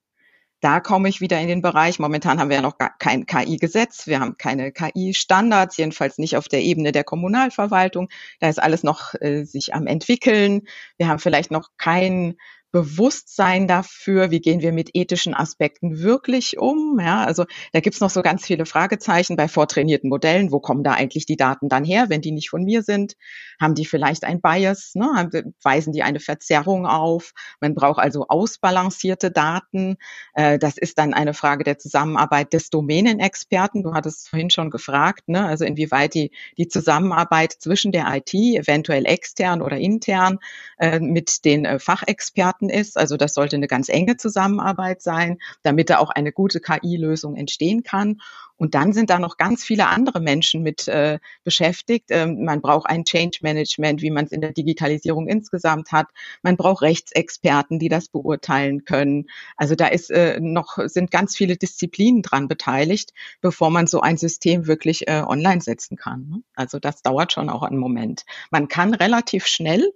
[0.62, 1.98] Da komme ich wieder in den Bereich.
[1.98, 4.06] Momentan haben wir ja noch kein KI-Gesetz.
[4.06, 8.10] Wir haben keine KI-Standards, jedenfalls nicht auf der Ebene der Kommunalverwaltung.
[8.40, 10.62] Da ist alles noch äh, sich am entwickeln.
[10.98, 12.36] Wir haben vielleicht noch kein
[12.72, 17.00] Bewusstsein dafür, wie gehen wir mit ethischen Aspekten wirklich um.
[17.02, 20.52] Ja, also da gibt's noch so ganz viele Fragezeichen bei vortrainierten Modellen.
[20.52, 23.16] Wo kommen da eigentlich die Daten dann her, wenn die nicht von mir sind?
[23.60, 24.96] Haben die vielleicht ein Bias?
[24.96, 25.30] Ne?
[25.62, 27.34] Weisen die eine Verzerrung auf?
[27.60, 29.98] Man braucht also ausbalancierte Daten.
[30.34, 33.84] Äh, das ist dann eine Frage der Zusammenarbeit des Domänenexperten.
[33.84, 35.46] Du hattest vorhin schon gefragt, ne?
[35.46, 40.40] also inwieweit die, die Zusammenarbeit zwischen der IT, eventuell extern oder intern,
[40.80, 42.98] äh, mit den äh, Fachexperten Experten ist.
[42.98, 47.84] Also das sollte eine ganz enge Zusammenarbeit sein, damit da auch eine gute KI-Lösung entstehen
[47.84, 48.22] kann.
[48.58, 52.10] Und dann sind da noch ganz viele andere Menschen mit äh, beschäftigt.
[52.10, 56.08] Ähm, man braucht ein Change Management, wie man es in der Digitalisierung insgesamt hat.
[56.44, 59.26] Man braucht Rechtsexperten, die das beurteilen können.
[59.58, 64.18] Also da ist äh, noch sind ganz viele Disziplinen dran beteiligt, bevor man so ein
[64.18, 66.28] System wirklich äh, online setzen kann.
[66.30, 66.44] Ne?
[66.54, 68.26] Also das dauert schon auch einen Moment.
[68.52, 69.92] Man kann relativ schnell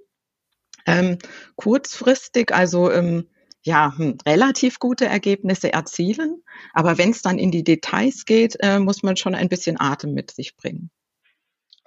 [0.86, 1.17] ähm,
[1.56, 3.28] kurzfristig, also ähm,
[3.63, 6.43] ja, hm, relativ gute Ergebnisse erzielen.
[6.74, 10.13] Aber wenn es dann in die Details geht, äh, muss man schon ein bisschen Atem
[10.13, 10.91] mit sich bringen.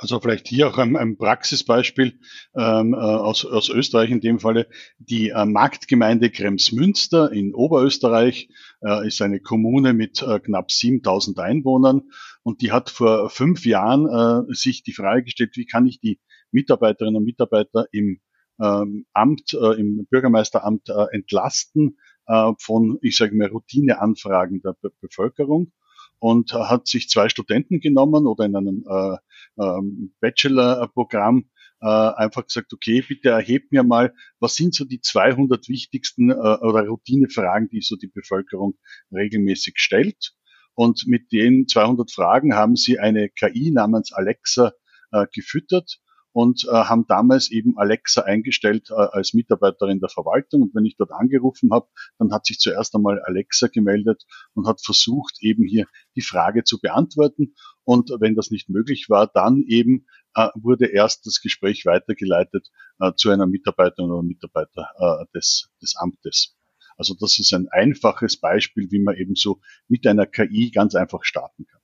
[0.00, 2.20] Also vielleicht hier auch ein, ein Praxisbeispiel
[2.56, 4.68] ähm, äh, aus, aus Österreich in dem Falle.
[4.98, 8.48] Die äh, Marktgemeinde Kremsmünster in Oberösterreich
[8.80, 12.02] äh, ist eine Kommune mit äh, knapp 7000 Einwohnern
[12.44, 16.20] und die hat vor fünf Jahren äh, sich die Frage gestellt, wie kann ich die
[16.52, 18.20] Mitarbeiterinnen und Mitarbeiter im
[18.60, 24.90] ähm, Amt, äh, im Bürgermeisteramt äh, entlasten äh, von, ich sage mal, Routineanfragen der Be
[25.00, 25.72] Bevölkerung
[26.20, 29.16] und hat sich zwei Studenten genommen oder in einem äh,
[29.62, 31.48] ähm, Bachelor-Programm
[31.80, 36.34] äh, einfach gesagt, okay, bitte erhebt mir mal, was sind so die 200 wichtigsten äh,
[36.34, 38.76] oder Routinefragen, die so die Bevölkerung
[39.12, 40.34] regelmäßig stellt.
[40.74, 44.72] Und mit den 200 Fragen haben sie eine KI namens Alexa
[45.12, 45.98] äh, gefüttert
[46.32, 50.62] und äh, haben damals eben Alexa eingestellt äh, als Mitarbeiterin der Verwaltung.
[50.62, 51.88] Und wenn ich dort angerufen habe,
[52.18, 55.86] dann hat sich zuerst einmal Alexa gemeldet und hat versucht, eben hier
[56.16, 57.54] die Frage zu beantworten.
[57.84, 63.12] Und wenn das nicht möglich war, dann eben äh, wurde erst das Gespräch weitergeleitet äh,
[63.16, 66.56] zu einer Mitarbeiterin oder Mitarbeiter äh, des, des Amtes.
[66.96, 71.24] Also das ist ein einfaches Beispiel, wie man eben so mit einer KI ganz einfach
[71.24, 71.77] starten kann.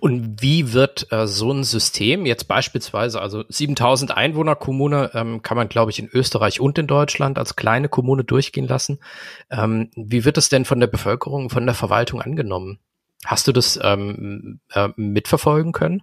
[0.00, 5.56] Und wie wird äh, so ein System jetzt beispielsweise, also 7000 Einwohner Kommune ähm, kann
[5.56, 8.98] man, glaube ich, in Österreich und in Deutschland als kleine Kommune durchgehen lassen.
[9.50, 12.78] Ähm, wie wird es denn von der Bevölkerung, von der Verwaltung angenommen?
[13.24, 16.02] Hast du das ähm, äh, mitverfolgen können?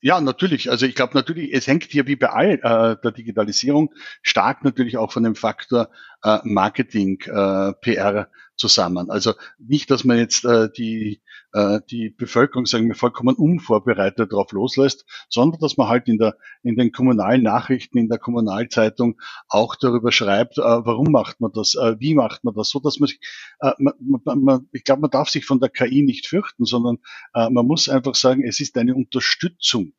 [0.00, 0.70] Ja, natürlich.
[0.70, 4.98] Also ich glaube natürlich, es hängt hier wie bei all äh, der Digitalisierung stark natürlich
[4.98, 5.88] auch von dem Faktor
[6.22, 9.10] äh, Marketing, äh, PR zusammen.
[9.10, 14.52] Also nicht, dass man jetzt äh, die, äh, die Bevölkerung, sagen wir, vollkommen unvorbereitet darauf
[14.52, 19.76] loslässt, sondern dass man halt in, der, in den kommunalen Nachrichten, in der Kommunalzeitung auch
[19.76, 23.08] darüber schreibt, äh, warum macht man das, äh, wie macht man das, so dass man
[23.08, 23.20] sich,
[23.60, 26.98] äh, man, man, man, ich glaube, man darf sich von der KI nicht fürchten, sondern
[27.32, 29.92] man muss einfach sagen, es ist eine Unterstützung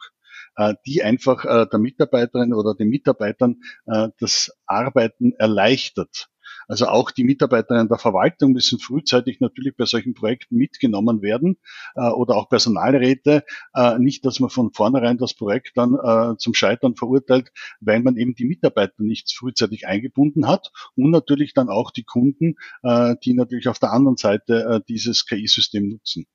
[0.85, 6.29] die einfach der Mitarbeiterin oder den Mitarbeitern das Arbeiten erleichtert.
[6.67, 11.57] Also auch die Mitarbeiterinnen der Verwaltung müssen frühzeitig natürlich bei solchen Projekten mitgenommen werden
[11.95, 13.43] äh, oder auch Personalräte.
[13.73, 18.17] Äh, nicht, dass man von vornherein das Projekt dann äh, zum Scheitern verurteilt, weil man
[18.17, 23.33] eben die Mitarbeiter nicht frühzeitig eingebunden hat und natürlich dann auch die Kunden, äh, die
[23.33, 26.25] natürlich auf der anderen Seite äh, dieses KI-System nutzen.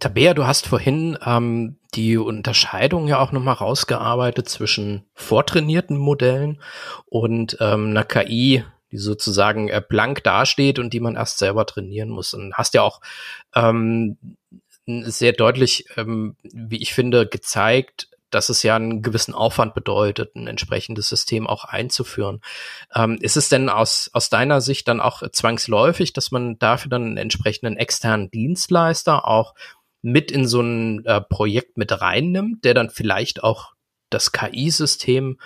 [0.00, 6.60] Tabea, du hast vorhin ähm, die Unterscheidung ja auch nochmal rausgearbeitet zwischen vortrainierten Modellen
[7.06, 12.08] und ähm, einer KI, die sozusagen äh, blank dasteht und die man erst selber trainieren
[12.08, 12.34] muss.
[12.34, 13.00] Und hast ja auch
[13.54, 14.16] ähm,
[14.86, 20.46] sehr deutlich, ähm, wie ich finde, gezeigt, dass es ja einen gewissen Aufwand bedeutet, ein
[20.46, 22.40] entsprechendes System auch einzuführen.
[22.94, 27.04] Ähm, ist es denn aus, aus deiner Sicht dann auch zwangsläufig, dass man dafür dann
[27.04, 29.54] einen entsprechenden externen Dienstleister auch
[30.02, 33.72] mit in so ein äh, Projekt mit reinnimmt, der dann vielleicht auch
[34.10, 35.38] das KI-System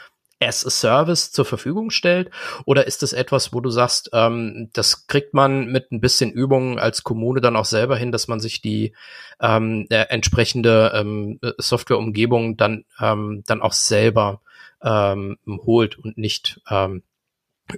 [0.43, 2.31] as a Service zur Verfügung stellt?
[2.65, 6.79] Oder ist das etwas, wo du sagst, ähm, das kriegt man mit ein bisschen Übung
[6.79, 8.95] als Kommune dann auch selber hin, dass man sich die
[9.41, 14.41] ähm, äh, entsprechende ähm, Softwareumgebung dann, ähm, dann auch selber
[14.83, 17.03] ähm, holt und nicht ähm,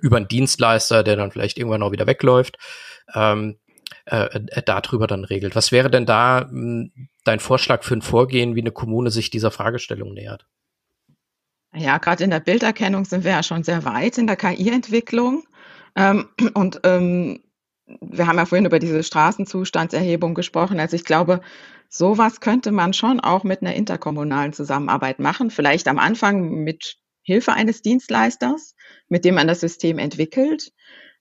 [0.01, 2.59] über einen Dienstleister, der dann vielleicht irgendwann auch wieder wegläuft,
[3.15, 3.59] ähm,
[4.07, 5.55] äh, äh, darüber dann regelt.
[5.57, 9.31] Was wäre denn da mh, hm, dein Vorschlag für ein Vorgehen, wie eine Kommune sich
[9.31, 10.47] dieser Fragestellung nähert?
[11.77, 15.45] Ja, gerade in der Bilderkennung sind wir ja schon sehr weit in der KI-Entwicklung.
[15.97, 17.41] Ähm, und ähm,
[18.01, 20.81] wir haben ja vorhin über diese Straßenzustandserhebung gesprochen.
[20.81, 21.41] Also ich glaube,
[21.89, 25.51] sowas könnte man schon auch mit einer interkommunalen Zusammenarbeit machen.
[25.51, 28.75] Vielleicht am Anfang mit Hilfe eines Dienstleisters,
[29.09, 30.73] mit dem man das System entwickelt.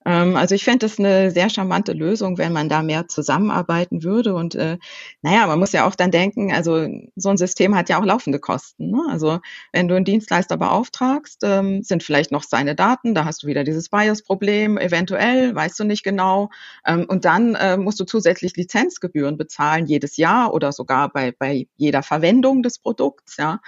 [0.06, 4.34] Ähm, also ich fände das eine sehr charmante Lösung, wenn man da mehr zusammenarbeiten würde.
[4.36, 4.78] Und äh,
[5.22, 8.39] naja, man muss ja auch dann denken, also so ein System hat ja auch laufende
[8.39, 8.92] Kosten.
[8.92, 9.02] Ne?
[9.10, 9.39] Also
[9.72, 13.63] wenn du einen Dienstleister beauftragst, ähm, sind vielleicht noch seine Daten, da hast du wieder
[13.63, 16.50] dieses Bias-Problem, eventuell, weißt du nicht genau.
[16.86, 21.68] Ähm, und dann äh, musst du zusätzlich Lizenzgebühren bezahlen, jedes Jahr oder sogar bei, bei
[21.78, 23.38] jeder Verwendung des Produkts.
[23.38, 23.60] Ja?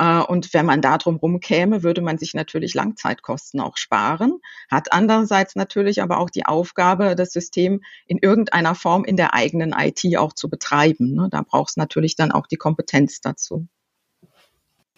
[0.00, 4.92] Äh, und wenn man da drum rumkäme, würde man sich natürlich Langzeitkosten auch sparen, hat
[4.92, 10.16] andererseits natürlich aber auch die Aufgabe, das System in irgendeiner Form in der eigenen IT
[10.16, 11.14] auch zu betreiben.
[11.14, 11.28] Ne?
[11.30, 13.68] Da braucht es natürlich dann auch die Kompetenz dazu.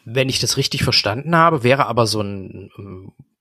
[0.04, 2.70] Wenn ich das richtig verstanden habe, wäre aber so ein,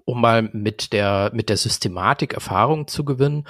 [0.06, 3.48] um mal mit der, mit der Systematik Erfahrung zu gewinnen,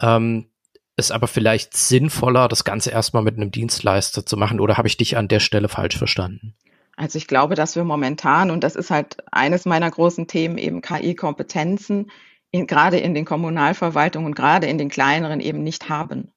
[0.00, 0.48] ähm,
[0.96, 4.96] ist aber vielleicht sinnvoller, das Ganze erstmal mit einem Dienstleister zu machen, oder habe ich
[4.96, 6.54] dich an der Stelle falsch verstanden?
[6.96, 10.82] Also ich glaube, dass wir momentan, und das ist halt eines meiner großen Themen, eben
[10.82, 12.10] KI-Kompetenzen,
[12.50, 16.32] in, gerade in den Kommunalverwaltungen und gerade in den kleineren eben nicht haben.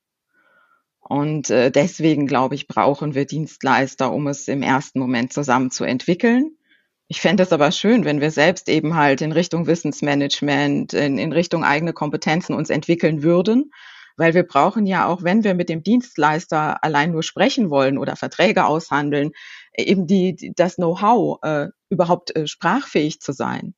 [1.00, 5.84] Und äh, deswegen, glaube ich, brauchen wir Dienstleister, um es im ersten Moment zusammen zu
[5.84, 6.58] entwickeln.
[7.08, 11.32] Ich fände es aber schön, wenn wir selbst eben halt in Richtung Wissensmanagement, in, in
[11.32, 13.72] Richtung eigene Kompetenzen uns entwickeln würden
[14.18, 18.16] weil wir brauchen ja auch, wenn wir mit dem Dienstleister allein nur sprechen wollen oder
[18.16, 19.32] Verträge aushandeln,
[19.78, 23.76] eben die, die das Know-how, äh, überhaupt äh, sprachfähig zu sein.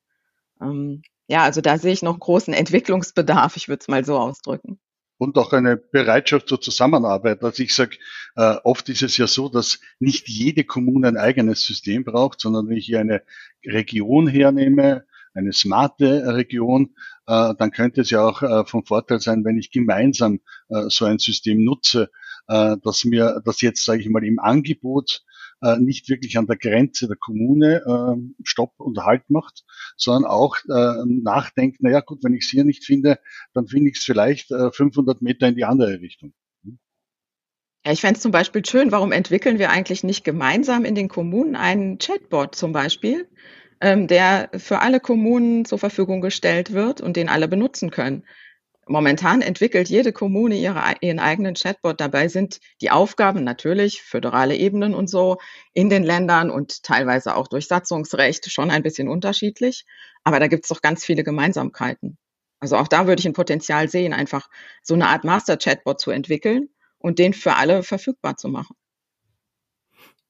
[0.62, 4.80] Ähm, ja, also da sehe ich noch großen Entwicklungsbedarf, ich würde es mal so ausdrücken.
[5.20, 7.44] Und auch eine Bereitschaft zur Zusammenarbeit.
[7.44, 7.98] Also ich sage,
[8.36, 12.70] äh, oft ist es ja so, dass nicht jede Kommune ein eigenes System braucht, sondern
[12.70, 13.24] wenn ich hier eine
[13.66, 19.44] Region hernehme, eine smarte Region, äh, dann könnte es ja auch äh, von Vorteil sein,
[19.44, 22.10] wenn ich gemeinsam äh, so ein System nutze,
[22.48, 25.24] äh, dass mir das jetzt, sage ich mal, im Angebot
[25.62, 29.64] äh, nicht wirklich an der Grenze der Kommune äh, Stopp und Halt macht,
[29.96, 33.20] sondern auch äh, nachdenkt, naja gut, wenn ich es hier nicht finde,
[33.54, 36.34] dann finde ich es vielleicht äh, 500 Meter in die andere Richtung.
[37.86, 41.08] Ja, ich fände es zum Beispiel schön, warum entwickeln wir eigentlich nicht gemeinsam in den
[41.08, 43.30] Kommunen einen Chatbot zum Beispiel,
[43.80, 48.26] ähm, der für alle Kommunen zur Verfügung gestellt wird und den alle benutzen können.
[48.90, 52.00] Momentan entwickelt jede Kommune ihre, ihren eigenen Chatbot.
[52.00, 55.38] Dabei sind die Aufgaben natürlich föderale Ebenen und so
[55.74, 59.86] in den Ländern und teilweise auch durch Satzungsrecht schon ein bisschen unterschiedlich.
[60.24, 62.18] Aber da gibt es doch ganz viele Gemeinsamkeiten.
[62.62, 64.50] Also auch da würde ich ein Potenzial sehen, einfach
[64.84, 68.77] so eine Art Master-Chatbot zu entwickeln und den für alle verfügbar zu machen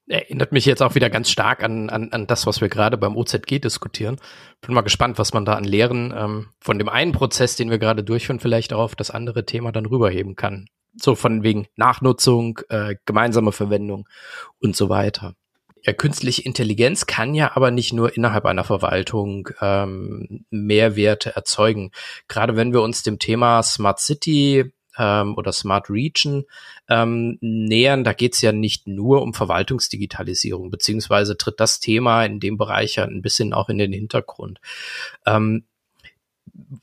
[0.07, 3.15] erinnert mich jetzt auch wieder ganz stark an, an, an das, was wir gerade beim
[3.15, 4.17] OZG diskutieren.
[4.61, 7.77] Bin mal gespannt, was man da an Lehren ähm, von dem einen Prozess, den wir
[7.77, 10.67] gerade durchführen, vielleicht auch auf das andere Thema dann rüberheben kann.
[10.95, 14.07] So von wegen Nachnutzung, äh, gemeinsame Verwendung
[14.59, 15.35] und so weiter.
[15.83, 21.91] Ja, künstliche Intelligenz kann ja aber nicht nur innerhalb einer Verwaltung ähm, Mehrwerte erzeugen.
[22.27, 26.45] Gerade wenn wir uns dem Thema Smart City ähm, oder Smart Region
[26.89, 32.39] ähm, nähern, da geht es ja nicht nur um Verwaltungsdigitalisierung, beziehungsweise tritt das Thema in
[32.39, 34.59] dem Bereich ja ein bisschen auch in den Hintergrund.
[35.25, 35.65] Ähm,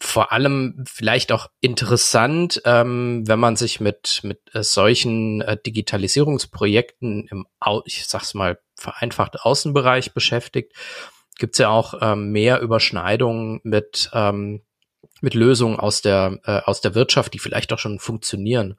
[0.00, 7.26] vor allem vielleicht auch interessant, ähm, wenn man sich mit, mit äh, solchen äh, Digitalisierungsprojekten
[7.28, 10.72] im, Au ich sag's mal, vereinfacht Außenbereich beschäftigt,
[11.38, 14.62] gibt's ja auch ähm, mehr Überschneidungen mit ähm,
[15.24, 18.76] mit Lösungen aus der, äh, aus der Wirtschaft, die vielleicht auch schon funktionieren,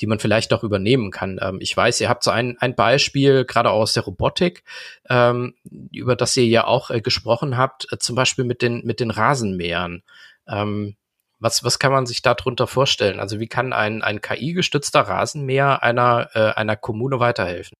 [0.00, 1.38] die man vielleicht auch übernehmen kann.
[1.42, 4.64] Ähm, ich weiß, ihr habt so ein, ein Beispiel, gerade aus der Robotik,
[5.10, 5.54] ähm,
[5.92, 9.10] über das ihr ja auch äh, gesprochen habt, äh, zum Beispiel mit den, mit den
[9.10, 10.02] Rasenmähern.
[10.48, 10.96] Ähm,
[11.40, 13.18] was, was kann man sich darunter vorstellen?
[13.18, 17.76] Also wie kann ein, ein KI-gestützter Rasenmäher einer, äh, einer Kommune weiterhelfen?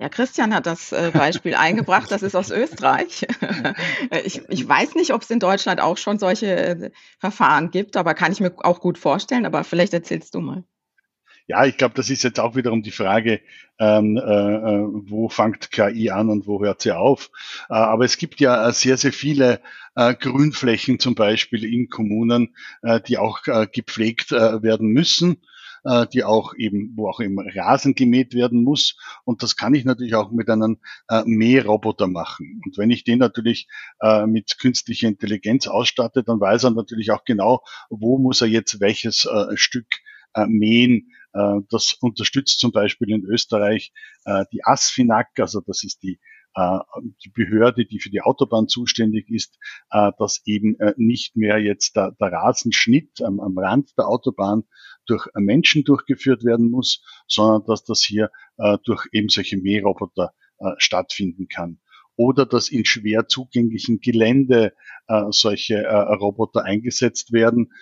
[0.00, 2.12] Ja, Christian hat das äh, Beispiel eingebracht.
[2.12, 3.26] Das ist aus Österreich.
[4.24, 8.14] ich, ich weiß nicht, ob es in Deutschland auch schon solche äh, Verfahren gibt, aber
[8.14, 9.44] kann ich mir auch gut vorstellen.
[9.44, 10.62] Aber vielleicht erzählst du mal.
[11.48, 13.40] Ja, ich glaube, das ist jetzt auch wiederum die Frage,
[13.80, 17.30] ähm, äh, äh wo fängt KI an und wo hört sie auf.
[17.68, 19.60] Äh, aber es gibt ja sehr, sehr viele
[19.96, 22.54] äh, Grünflächen zum Beispiel in Kommunen,
[23.08, 25.38] die auch gepflegt werden müssen
[25.88, 28.96] äh, die auch eben, wo auch eben Rasen gemäht werden muss.
[29.24, 32.60] Und das kann ich natürlich auch mit einem äh, Mähroboter machen.
[32.64, 33.68] Und wenn ich den natürlich
[34.00, 38.80] äh, mit künstlicher Intelligenz ausstatte, dann weiß er natürlich auch genau, wo muss er jetzt
[38.80, 39.88] welches äh, Stück
[40.34, 41.10] äh, mähen.
[41.32, 43.92] Äh, das unterstützt zum Beispiel in Österreich
[44.24, 46.20] äh, die ASFINAG, also das ist die
[46.54, 46.78] äh,
[47.24, 49.58] die Behörde, die für die Autobahn zuständig ist,
[49.90, 54.64] äh, dass eben äh, nicht mehr jetzt der, der Rasenschnitt am, am Rand der Autobahn
[55.08, 58.30] durch Menschen durchgeführt werden muss, sondern dass das hier
[58.84, 60.32] durch eben solche Mähroboter
[60.78, 61.80] stattfinden kann.
[62.18, 64.74] oder dass in schwer zugänglichen Gelände
[65.06, 67.72] äh, solche äh, Roboter eingesetzt werden.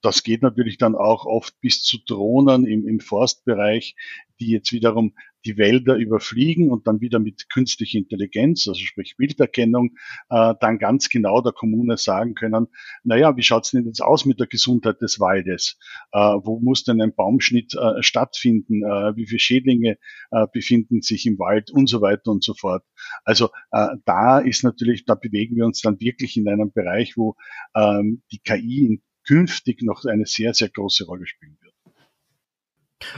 [0.00, 3.94] Das geht natürlich dann auch oft bis zu Drohnen im, im Forstbereich,
[4.40, 5.14] die jetzt wiederum
[5.44, 9.96] die Wälder überfliegen und dann wieder mit künstlicher Intelligenz, also sprich Bilderkennung,
[10.30, 12.68] äh, dann ganz genau der Kommune sagen können,
[13.02, 15.78] naja, wie schaut's denn jetzt aus mit der Gesundheit des Waldes?
[16.12, 18.82] Äh, wo muss denn ein Baumschnitt äh, stattfinden?
[18.82, 19.98] Äh, wie viele Schädlinge
[20.30, 22.84] äh, befinden sich im Wald und so weiter und so fort.
[23.24, 27.36] Also äh, da ist natürlich, da bewegen wir uns dann wirklich in einem Bereich, wo
[27.74, 31.58] ähm, die KI künftig noch eine sehr, sehr große Rolle spielen.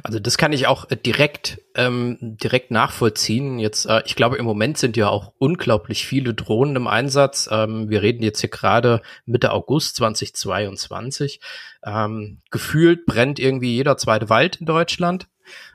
[0.02, 3.58] Also das kann ich auch äh, direkt ähm, direkt nachvollziehen.
[3.58, 7.48] Jetzt, äh, ich glaube, im Moment sind ja auch unglaublich viele Drohnen im Einsatz.
[7.50, 11.40] Ähm, wir reden jetzt hier gerade Mitte August 2022.
[11.84, 15.28] Ähm, gefühlt brennt irgendwie jeder zweite Wald in Deutschland.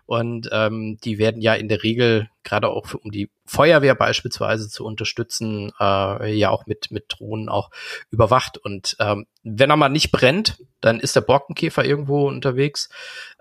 [0.06, 4.70] Und ähm, die werden ja in der Regel, gerade auch für, um die Feuerwehr beispielsweise
[4.70, 7.70] zu unterstützen, äh, ja auch mit, mit Drohnen auch
[8.10, 8.58] überwacht.
[8.58, 12.90] Und ähm, wenn er mal nicht brennt, dann ist der Borkenkäfer irgendwo unterwegs.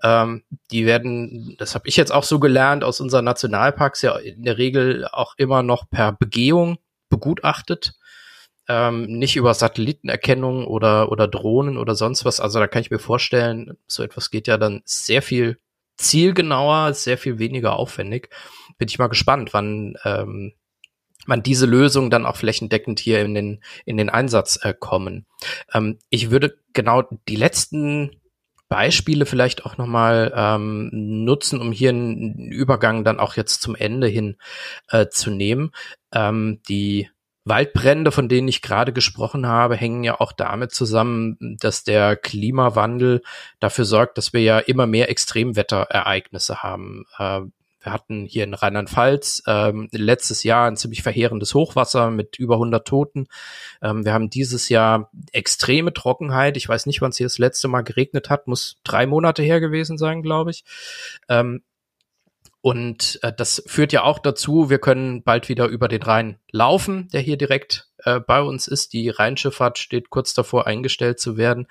[0.03, 4.45] Ähm, die werden, das habe ich jetzt auch so gelernt aus unseren Nationalparks, ja in
[4.45, 6.79] der Regel auch immer noch per Begehung
[7.09, 7.95] begutachtet.
[8.69, 12.39] Ähm, nicht über Satellitenerkennung oder, oder Drohnen oder sonst was.
[12.39, 15.59] Also da kann ich mir vorstellen, so etwas geht ja dann sehr viel
[16.01, 18.31] zielgenauer, sehr viel weniger aufwendig.
[18.79, 20.53] Bin ich mal gespannt, wann ähm,
[21.27, 25.27] wann diese Lösungen dann auch flächendeckend hier in den in den Einsatz äh, kommen.
[25.73, 28.17] Ähm, ich würde genau die letzten
[28.69, 34.07] Beispiele vielleicht auch nochmal ähm, nutzen, um hier einen Übergang dann auch jetzt zum Ende
[34.07, 34.37] hin
[34.89, 35.73] äh, zu nehmen.
[36.13, 37.11] Ähm, die
[37.51, 43.23] Waldbrände, von denen ich gerade gesprochen habe, hängen ja auch damit zusammen, dass der Klimawandel
[43.59, 47.05] dafür sorgt, dass wir ja immer mehr Extremwetterereignisse haben.
[47.19, 47.41] Äh,
[47.83, 52.87] wir hatten hier in Rheinland-Pfalz ähm, letztes Jahr ein ziemlich verheerendes Hochwasser mit über 100
[52.87, 53.27] Toten.
[53.83, 56.57] Ähm, wir haben dieses Jahr extreme Trockenheit.
[56.57, 58.47] Ich weiß nicht, wann es hier das letzte Mal geregnet hat.
[58.47, 60.65] Muss drei Monate her gewesen sein, glaube ich.
[61.29, 61.63] Ähm,
[62.63, 67.09] und äh, das führt ja auch dazu, wir können bald wieder über den Rhein laufen,
[67.13, 68.93] der hier direkt äh, bei uns ist.
[68.93, 71.67] Die Rheinschifffahrt steht kurz davor, eingestellt zu werden.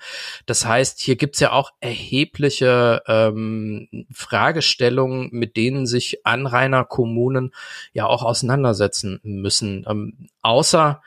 [0.46, 7.54] Das heißt, hier gibt's ja auch erhebliche ähm, Fragestellungen, mit denen sich Anrainerkommunen
[7.92, 9.84] ja auch auseinandersetzen müssen.
[9.88, 11.02] Ähm, außer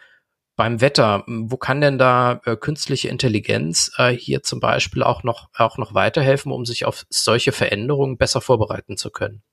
[0.56, 5.50] beim Wetter, wo kann denn da äh, künstliche Intelligenz äh, hier zum Beispiel auch noch,
[5.56, 9.44] auch noch weiterhelfen, um sich auf solche Veränderungen besser vorbereiten zu können?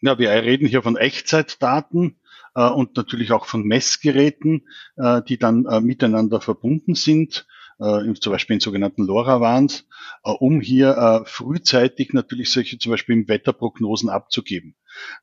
[0.00, 2.16] Ja, wir reden hier von Echtzeitdaten
[2.54, 7.46] äh, und natürlich auch von Messgeräten, äh, die dann äh, miteinander verbunden sind,
[7.78, 9.86] äh, zum Beispiel in sogenannten LoRaWANs,
[10.24, 14.74] äh, um hier äh, frühzeitig natürlich solche zum Beispiel Wetterprognosen abzugeben.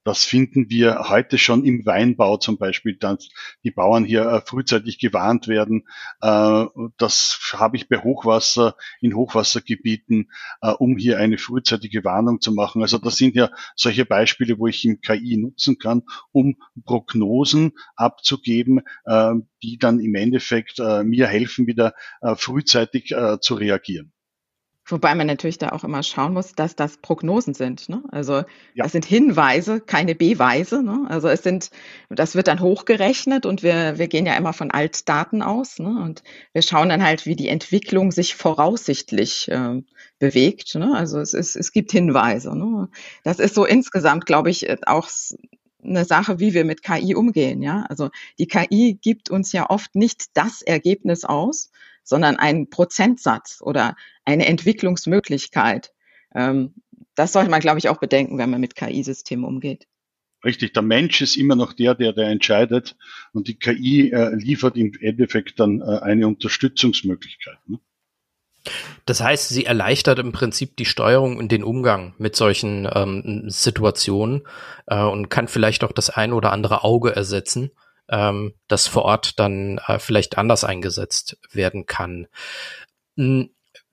[0.03, 3.29] Das finden wir heute schon im Weinbau zum Beispiel, dass
[3.63, 5.87] die Bauern hier äh, frühzeitig gewarnt werden.
[6.21, 6.65] Äh,
[6.97, 12.81] das habe ich bei Hochwasser in Hochwassergebieten, äh, um hier eine frühzeitige Warnung zu machen.
[12.81, 18.81] Also das sind ja solche Beispiele, wo ich im KI nutzen kann, um Prognosen abzugeben,
[19.61, 21.93] die dann im Endeffekt mir helfen, wieder
[22.35, 24.13] frühzeitig zu reagieren.
[24.85, 27.87] Wobei man natürlich da auch immer schauen muss, dass das Prognosen sind.
[27.87, 28.03] Ne?
[28.11, 28.45] Also ja.
[28.75, 30.83] das sind Hinweise, keine Beweise.
[30.83, 31.05] Ne?
[31.07, 31.69] Also es sind,
[32.09, 35.79] das wird dann hochgerechnet und wir, wir gehen ja immer von Altdaten aus.
[35.79, 35.87] Ne?
[35.87, 36.21] Und
[36.51, 39.81] wir schauen dann halt, wie die Entwicklung sich voraussichtlich äh,
[40.19, 40.75] bewegt.
[40.75, 40.93] Ne?
[40.95, 42.53] Also es, ist, es gibt Hinweise.
[42.53, 42.89] Ne?
[43.23, 45.07] Das ist so insgesamt, glaube ich, auch
[45.83, 47.61] eine Sache, wie wir mit KI umgehen.
[47.61, 48.09] Ja, also
[48.39, 51.71] die KI gibt uns ja oft nicht das Ergebnis aus,
[52.03, 55.93] sondern einen Prozentsatz oder eine Entwicklungsmöglichkeit.
[56.35, 56.73] Ähm,
[57.15, 59.87] das sollte man, glaube ich, auch bedenken, wenn man mit KI-Systemen umgeht.
[60.43, 62.97] Richtig, der Mensch ist immer noch der, der, der entscheidet
[63.31, 67.57] und die KI äh, liefert im Endeffekt dann äh, eine Unterstützungsmöglichkeit.
[67.65, 67.79] Ne?
[69.05, 74.47] Das heißt, sie erleichtert im Prinzip die Steuerung und den Umgang mit solchen ähm, Situationen
[74.87, 77.71] äh, und kann vielleicht auch das ein oder andere Auge ersetzen,
[78.09, 82.27] ähm, das vor Ort dann äh, vielleicht anders eingesetzt werden kann.
[83.17, 83.49] Hm,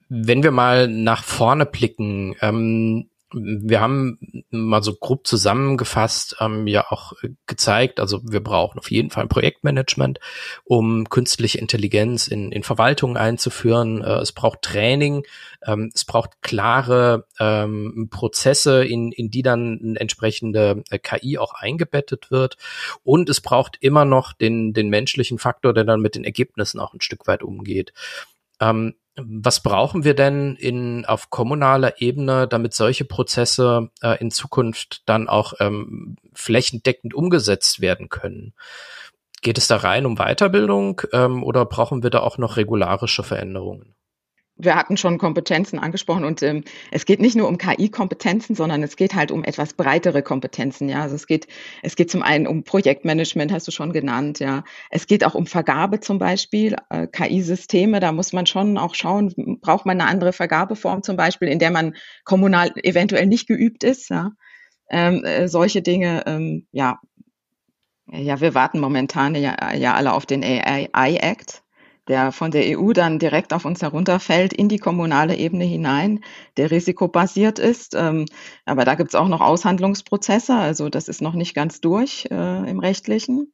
[0.08, 4.18] wenn wir mal nach vorne blicken, ähm, wir haben
[4.50, 7.12] mal so grob zusammengefasst ähm, ja auch
[7.46, 10.18] gezeigt, also wir brauchen auf jeden Fall ein Projektmanagement,
[10.64, 14.02] um künstliche Intelligenz in, in Verwaltungen einzuführen.
[14.02, 15.24] Äh, es braucht Training,
[15.64, 21.54] ähm, es braucht klare ähm, Prozesse, in, in die dann eine entsprechende äh, KI auch
[21.54, 22.56] eingebettet wird.
[23.04, 26.94] Und es braucht immer noch den, den menschlichen Faktor, der dann mit den Ergebnissen auch
[26.94, 27.92] ein Stück weit umgeht.
[28.60, 28.94] Ähm,
[29.26, 35.28] was brauchen wir denn in, auf kommunaler Ebene, damit solche Prozesse äh, in Zukunft dann
[35.28, 38.54] auch ähm, flächendeckend umgesetzt werden können?
[39.42, 43.94] Geht es da rein um Weiterbildung ähm, oder brauchen wir da auch noch regularische Veränderungen?
[44.62, 48.96] Wir hatten schon Kompetenzen angesprochen und ähm, es geht nicht nur um KI-Kompetenzen, sondern es
[48.96, 50.88] geht halt um etwas breitere Kompetenzen.
[50.88, 51.46] Ja, also es geht
[51.82, 54.38] es geht zum einen um Projektmanagement, hast du schon genannt.
[54.38, 58.00] Ja, es geht auch um Vergabe zum Beispiel äh, KI-Systeme.
[58.00, 61.70] Da muss man schon auch schauen, braucht man eine andere Vergabeform zum Beispiel, in der
[61.70, 61.94] man
[62.24, 64.10] kommunal eventuell nicht geübt ist.
[64.10, 64.32] Ja,
[64.90, 66.24] ähm, äh, solche Dinge.
[66.26, 67.00] Ähm, ja,
[68.12, 71.62] ja, wir warten momentan ja, ja alle auf den AI Act
[72.10, 76.24] der von der EU dann direkt auf uns herunterfällt, in die kommunale Ebene hinein,
[76.56, 77.94] der risikobasiert ist.
[77.94, 78.26] Ähm,
[78.64, 82.68] aber da gibt es auch noch Aushandlungsprozesse, also das ist noch nicht ganz durch äh,
[82.70, 83.52] im rechtlichen.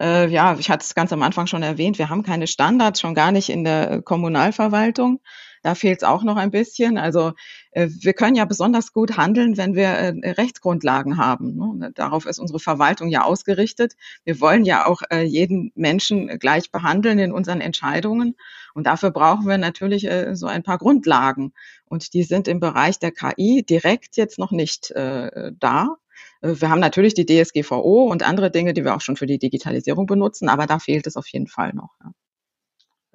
[0.00, 3.14] Äh, ja, ich hatte es ganz am Anfang schon erwähnt, wir haben keine Standards, schon
[3.14, 5.20] gar nicht in der Kommunalverwaltung.
[5.66, 6.96] Da fehlt es auch noch ein bisschen.
[6.96, 7.32] Also
[7.72, 11.78] äh, wir können ja besonders gut handeln, wenn wir äh, Rechtsgrundlagen haben.
[11.78, 11.90] Ne?
[11.92, 13.96] Darauf ist unsere Verwaltung ja ausgerichtet.
[14.24, 18.36] Wir wollen ja auch äh, jeden Menschen gleich behandeln in unseren Entscheidungen.
[18.74, 21.52] Und dafür brauchen wir natürlich so ein paar Grundlagen.
[21.86, 25.96] Und die sind im Bereich der KI direkt jetzt noch nicht da.
[26.42, 30.06] Wir haben natürlich die DSGVO und andere Dinge, die wir auch schon für die Digitalisierung
[30.06, 31.90] benutzen, aber da fehlt es auf jeden Fall noch.
[32.02, 32.12] Ja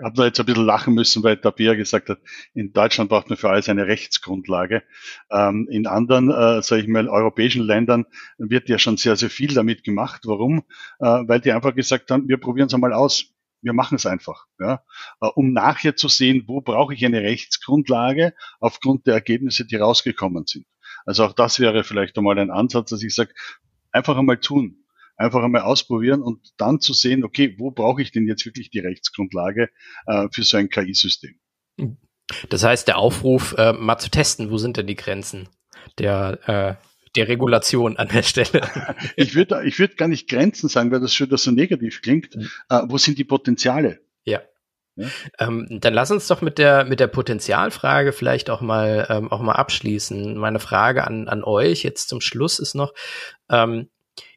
[0.03, 2.19] habe da jetzt ein bisschen lachen müssen, weil Tabea gesagt hat,
[2.53, 4.83] in Deutschland braucht man für alles eine Rechtsgrundlage.
[5.29, 8.05] Ähm, in anderen, äh, sage ich mal, europäischen Ländern
[8.37, 10.21] wird ja schon sehr, sehr viel damit gemacht.
[10.25, 10.63] Warum?
[10.99, 13.31] Äh, weil die einfach gesagt haben, wir probieren es einmal aus.
[13.63, 14.81] Wir machen es einfach, ja,
[15.21, 20.47] äh, um nachher zu sehen, wo brauche ich eine Rechtsgrundlage aufgrund der Ergebnisse, die rausgekommen
[20.47, 20.65] sind.
[21.05, 23.33] Also auch das wäre vielleicht einmal ein Ansatz, dass ich sage,
[23.91, 24.81] einfach einmal tun
[25.21, 28.79] einfach einmal ausprobieren und dann zu sehen, okay, wo brauche ich denn jetzt wirklich die
[28.79, 29.69] Rechtsgrundlage
[30.07, 31.39] äh, für so ein KI-System?
[32.49, 35.49] Das heißt, der Aufruf, äh, mal zu testen, wo sind denn die Grenzen
[35.97, 36.39] der,
[36.79, 36.85] äh,
[37.15, 38.67] der Regulation an der Stelle?
[39.15, 42.35] ich würde ich würd gar nicht Grenzen sagen, weil das schon so negativ klingt.
[42.35, 42.49] Mhm.
[42.69, 44.01] Äh, wo sind die Potenziale?
[45.39, 49.41] Ähm, dann lass uns doch mit der mit der Potenzialfrage vielleicht auch mal ähm, auch
[49.41, 50.37] mal abschließen.
[50.37, 52.93] Meine Frage an an euch jetzt zum Schluss ist noch:
[53.49, 53.87] ähm,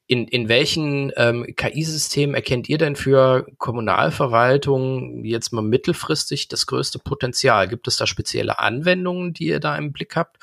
[0.07, 6.99] in, in welchen ähm, KI-Systemen erkennt ihr denn für Kommunalverwaltung jetzt mal mittelfristig das größte
[6.99, 7.69] Potenzial?
[7.69, 10.37] Gibt es da spezielle Anwendungen, die ihr da im Blick habt?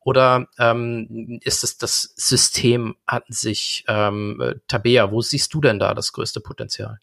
[0.00, 3.84] Oder ähm, ist es das System an sich?
[3.88, 6.98] Ähm, Tabea, wo siehst du denn da das größte Potenzial?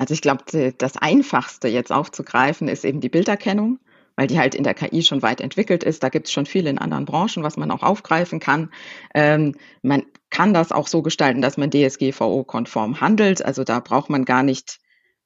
[0.00, 3.78] Also ich glaube, das Einfachste jetzt aufzugreifen ist eben die Bilderkennung
[4.20, 6.02] weil die halt in der KI schon weit entwickelt ist.
[6.02, 8.70] Da gibt es schon viel in anderen Branchen, was man auch aufgreifen kann.
[9.14, 13.42] Ähm, man kann das auch so gestalten, dass man DSGVO-konform handelt.
[13.42, 14.78] Also da braucht man gar nicht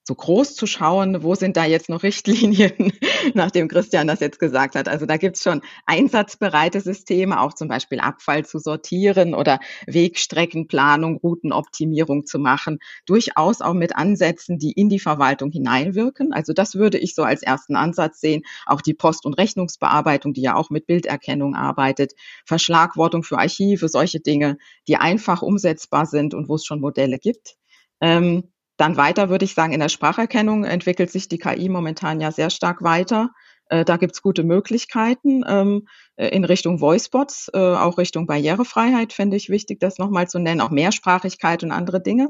[0.06, 2.92] so groß zu schauen, wo sind da jetzt noch Richtlinien,
[3.34, 4.86] nachdem Christian das jetzt gesagt hat.
[4.86, 12.26] Also da gibt's schon einsatzbereite Systeme, auch zum Beispiel Abfall zu sortieren oder Wegstreckenplanung, Routenoptimierung
[12.26, 16.34] zu machen, durchaus auch mit Ansätzen, die in die Verwaltung hineinwirken.
[16.34, 18.42] Also das würde ich so als ersten Ansatz sehen.
[18.66, 22.12] Auch die Post- und Rechnungsbearbeitung, die ja auch mit Bilderkennung arbeitet,
[22.44, 27.56] Verschlagwortung für Archive, solche Dinge, die einfach umsetzbar sind und wo es schon Modelle gibt.
[28.00, 32.32] Ähm, dann weiter würde ich sagen, in der Spracherkennung entwickelt sich die KI momentan ja
[32.32, 33.30] sehr stark weiter.
[33.68, 39.36] Äh, da gibt's gute Möglichkeiten ähm, äh, in Richtung Voicebots, äh, auch Richtung Barrierefreiheit, finde
[39.36, 42.28] ich wichtig, das nochmal zu nennen, auch Mehrsprachigkeit und andere Dinge.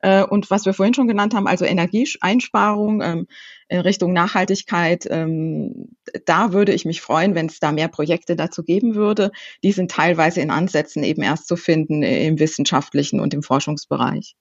[0.00, 3.26] Äh, und was wir vorhin schon genannt haben, also Energieeinsparung ähm,
[3.68, 8.64] in Richtung Nachhaltigkeit, ähm, da würde ich mich freuen, wenn es da mehr Projekte dazu
[8.64, 9.30] geben würde.
[9.62, 14.34] Die sind teilweise in Ansätzen eben erst zu finden im wissenschaftlichen und im Forschungsbereich.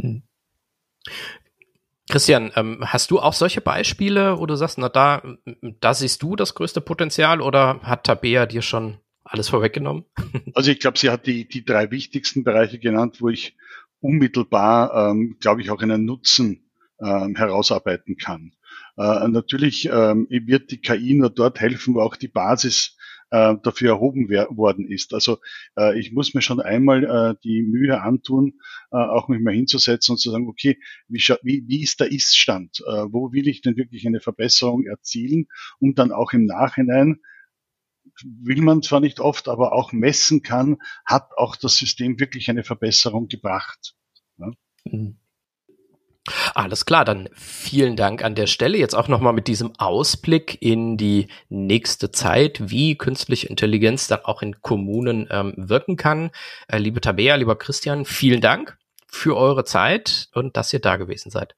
[0.00, 0.22] Hm.
[2.08, 5.22] Christian, ähm, hast du auch solche Beispiele, wo du sagst, na da,
[5.80, 10.04] da siehst du das größte Potenzial oder hat Tabea dir schon alles vorweggenommen?
[10.54, 13.56] Also ich glaube, sie hat die, die drei wichtigsten Bereiche genannt, wo ich
[14.00, 16.68] unmittelbar, ähm, glaube ich, auch einen Nutzen
[17.00, 18.52] ähm, herausarbeiten kann.
[18.98, 22.96] Äh, natürlich ähm, wird die KI nur dort helfen, wo auch die Basis
[23.32, 25.14] äh, dafür erhoben worden ist.
[25.14, 25.38] Also
[25.76, 28.60] äh, ich muss mir schon einmal äh, die Mühe antun,
[28.92, 30.78] äh, auch mich mal hinzusetzen und zu sagen, okay,
[31.08, 32.80] wie, wie, wie ist der Ist-Stand?
[32.80, 35.46] Äh, wo will ich denn wirklich eine Verbesserung erzielen,
[35.80, 37.20] um dann auch im Nachhinein
[38.24, 40.76] will man zwar nicht oft, aber auch messen kann,
[41.06, 43.94] hat auch das System wirklich eine Verbesserung gebracht.
[44.36, 44.50] Ja?
[44.84, 45.21] Mhm.
[46.54, 48.78] Alles klar, dann vielen Dank an der Stelle.
[48.78, 54.40] Jetzt auch nochmal mit diesem Ausblick in die nächste Zeit, wie künstliche Intelligenz dann auch
[54.40, 56.30] in Kommunen ähm, wirken kann.
[56.68, 61.30] Äh, liebe Tabea, lieber Christian, vielen Dank für eure Zeit und dass ihr da gewesen
[61.30, 61.56] seid.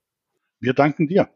[0.61, 1.29] Wir danken dir.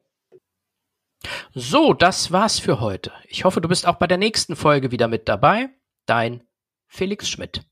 [1.52, 3.12] So, das war's für heute.
[3.28, 5.68] Ich hoffe, du bist auch bei der nächsten Folge wieder mit dabei.
[6.06, 6.44] Dein
[6.86, 7.67] Felix Schmidt.